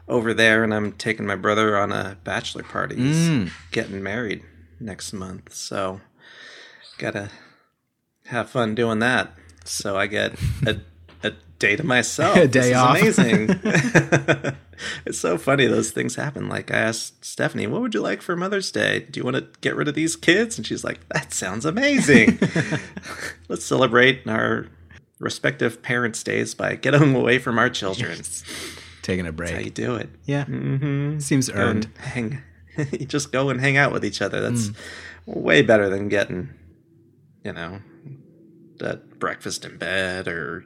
[0.08, 0.62] over there.
[0.62, 2.96] And I'm taking my brother on a bachelor party.
[2.96, 4.42] He's getting married
[4.78, 6.00] next month, so
[6.98, 7.30] gotta
[8.26, 9.32] have fun doing that.
[9.64, 10.34] So I get
[10.66, 10.80] a
[11.66, 12.36] day to myself.
[12.36, 12.98] A day This off.
[13.00, 13.60] Amazing.
[15.06, 16.48] it's so funny those things happen.
[16.48, 19.06] Like I asked Stephanie, "What would you like for Mother's Day?
[19.10, 22.38] Do you want to get rid of these kids?" And she's like, "That sounds amazing.
[23.48, 24.66] Let's celebrate our
[25.18, 28.42] respective parents' days by getting away from our children." That's
[29.02, 29.66] Taking a break how break.
[29.66, 30.10] you do it.
[30.24, 31.18] Yeah, Mm-hmm.
[31.20, 31.86] seems earned.
[31.86, 32.42] And hang,
[32.92, 34.40] you just go and hang out with each other.
[34.40, 34.74] That's Mm.
[35.26, 36.50] way better than getting,
[37.44, 37.80] you know,
[38.78, 40.64] that breakfast in bed or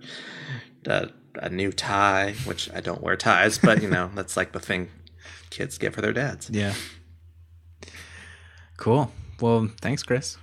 [0.86, 4.60] a, a new tie, which I don't wear ties, but you know, that's like the
[4.60, 4.88] thing
[5.50, 6.50] kids get for their dads.
[6.50, 6.74] Yeah.
[8.76, 9.12] Cool.
[9.40, 10.36] Well, thanks, Chris.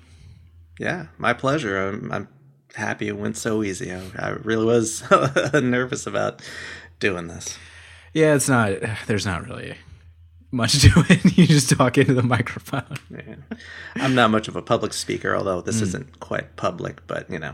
[0.79, 1.89] Yeah, my pleasure.
[1.89, 2.27] I'm, I'm
[2.75, 3.91] happy it went so easy.
[3.93, 5.03] I, I really was
[5.53, 6.41] nervous about
[6.99, 7.57] doing this.
[8.13, 8.73] Yeah, it's not.
[9.07, 9.75] There's not really
[10.51, 11.37] much to it.
[11.37, 12.97] You just talk into the microphone.
[13.09, 13.35] Yeah.
[13.95, 15.65] I'm not much of a public speaker, although Mm.
[15.65, 17.53] this isn't quite public, but you know,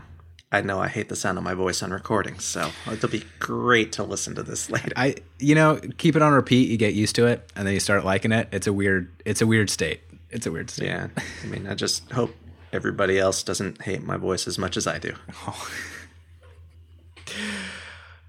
[0.50, 3.92] I know I hate the sound of my voice on recordings, so it'll be great
[3.92, 4.92] to listen to this later.
[4.96, 6.70] I, you know, keep it on repeat.
[6.70, 8.48] You get used to it, and then you start liking it.
[8.50, 9.10] It's a weird.
[9.26, 10.00] It's a weird state.
[10.30, 10.86] It's a weird state.
[10.86, 11.08] Yeah.
[11.42, 12.34] I mean, I just hope
[12.72, 15.14] everybody else doesn't hate my voice as much as I do.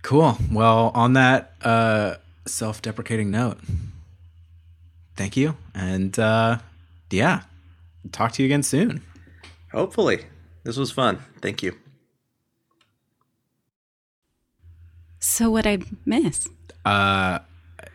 [0.02, 0.38] Cool.
[0.52, 2.16] Well, on that uh,
[2.48, 3.60] self-deprecating note,
[5.16, 6.58] thank you, and uh,
[7.12, 7.42] yeah,
[8.12, 9.04] talk to you again soon.
[9.72, 10.26] Hopefully.
[10.64, 11.20] This was fun.
[11.42, 11.78] Thank you.
[15.20, 16.48] So what I miss?
[16.86, 17.40] Uh,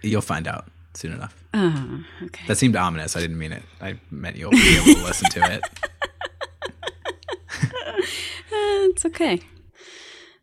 [0.03, 1.35] you'll find out soon enough.
[1.55, 2.45] Oh, okay.
[2.47, 3.17] That seemed ominous.
[3.17, 3.63] I didn't mean it.
[3.81, 5.63] I meant you'll be able to listen to it.
[7.63, 7.99] Uh,
[8.53, 9.41] it's okay.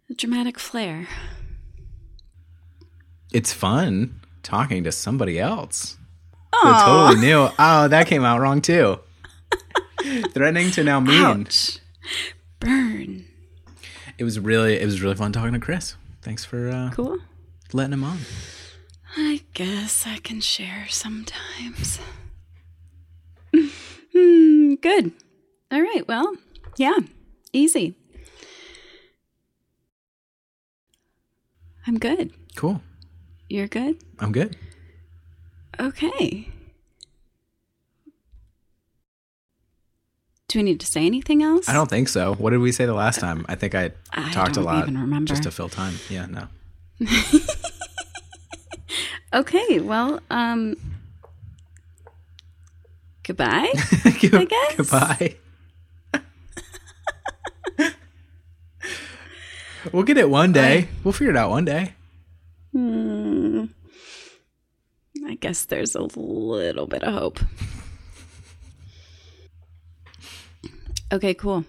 [0.10, 1.08] A dramatic flair.
[3.32, 5.98] It's fun talking to somebody else.
[6.62, 7.50] So totally new.
[7.58, 9.00] Oh, that came out wrong too.
[10.34, 11.24] Threatening to now mean.
[11.24, 11.80] Ouch.
[12.60, 13.26] Burn.
[14.18, 15.96] It was really it was really fun talking to Chris.
[16.22, 17.18] Thanks for uh, Cool.
[17.74, 18.20] letting him on.
[19.18, 22.00] I guess I can share sometimes.
[24.14, 25.12] Good.
[25.72, 26.04] All right.
[26.08, 26.36] Well,
[26.78, 26.98] yeah.
[27.54, 27.96] Easy.
[31.88, 32.32] I'm good.
[32.56, 32.82] Cool.
[33.50, 33.98] You're good?
[34.20, 34.56] I'm good.
[35.80, 36.48] Okay.
[40.52, 41.70] Do we need to say anything else?
[41.70, 42.34] I don't think so.
[42.36, 43.46] What did we say the last time?
[43.48, 45.30] I think I, I talked a lot even remember.
[45.30, 45.94] just to fill time.
[46.10, 46.48] Yeah, no.
[49.34, 50.76] Okay, well, um
[53.24, 53.72] goodbye.
[54.04, 54.76] I guess.
[54.76, 55.36] Goodbye.
[59.94, 60.90] we'll get it one day.
[61.06, 61.94] We'll figure it out one day.
[62.74, 63.66] Hmm.
[65.26, 67.40] I guess there's a little bit of hope.
[71.12, 71.66] Okay, cool.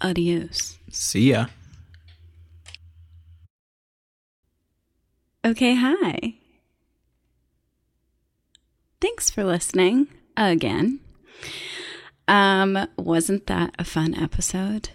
[0.00, 0.78] Adios.
[0.90, 1.46] See ya.
[5.44, 6.34] Okay, hi.
[9.00, 11.00] Thanks for listening again.
[12.26, 14.88] Um, wasn't that a fun episode?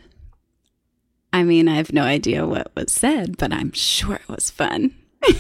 [1.32, 4.96] I mean, I have no idea what was said, but I'm sure it was fun.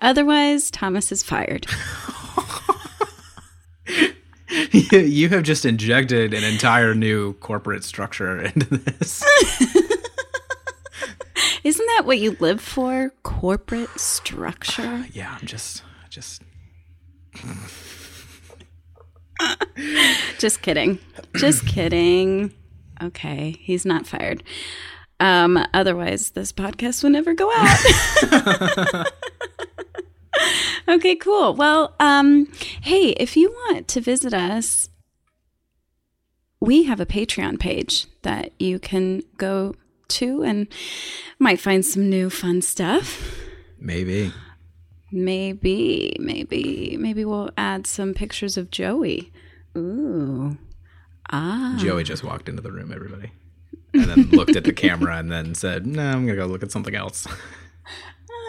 [0.00, 1.66] Otherwise, Thomas is fired.
[4.92, 9.24] you have just injected an entire new corporate structure into this.
[11.64, 13.12] Isn't that what you live for?
[13.22, 15.06] Corporate structure?
[15.12, 16.42] yeah, I'm just just
[20.38, 20.98] Just kidding.
[21.36, 22.52] Just kidding.
[23.02, 24.42] Okay, he's not fired.
[25.20, 29.12] Um, otherwise, this podcast will never go out.
[30.88, 31.54] okay, cool.
[31.54, 32.46] Well, um,
[32.82, 34.88] hey, if you want to visit us,
[36.60, 39.74] we have a Patreon page that you can go
[40.08, 40.66] to and
[41.38, 43.36] might find some new fun stuff.
[43.78, 44.32] Maybe.
[45.10, 49.32] Maybe, maybe, maybe we'll add some pictures of Joey.
[49.76, 50.58] Ooh.
[51.30, 51.76] Ah.
[51.78, 53.30] Joey just walked into the room, everybody.
[53.94, 56.62] And then looked at the camera and then said, No, I'm going to go look
[56.62, 57.26] at something else.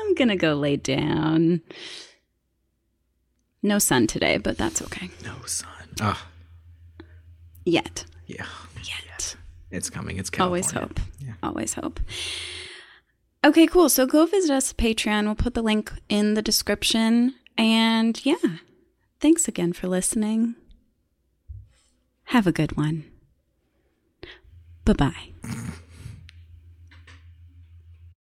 [0.09, 1.61] I'm going to go lay down.
[3.61, 5.11] No sun today, but that's okay.
[5.23, 5.69] no, sun.
[6.01, 6.27] Ah,
[7.63, 8.05] Yet.
[8.25, 8.47] yeah.
[8.83, 9.35] Yet.
[9.69, 10.17] It's coming.
[10.17, 10.63] It's California.
[10.63, 10.99] Always hope.
[11.19, 11.33] Yeah.
[11.43, 11.99] Always hope.
[13.45, 13.87] Okay, cool.
[13.87, 15.25] So go visit us at Patreon.
[15.25, 17.35] We'll put the link in the description.
[17.55, 18.57] And yeah,
[19.19, 20.55] thanks again for listening.
[22.25, 23.05] Have a good one.
[24.85, 25.29] Bye bye.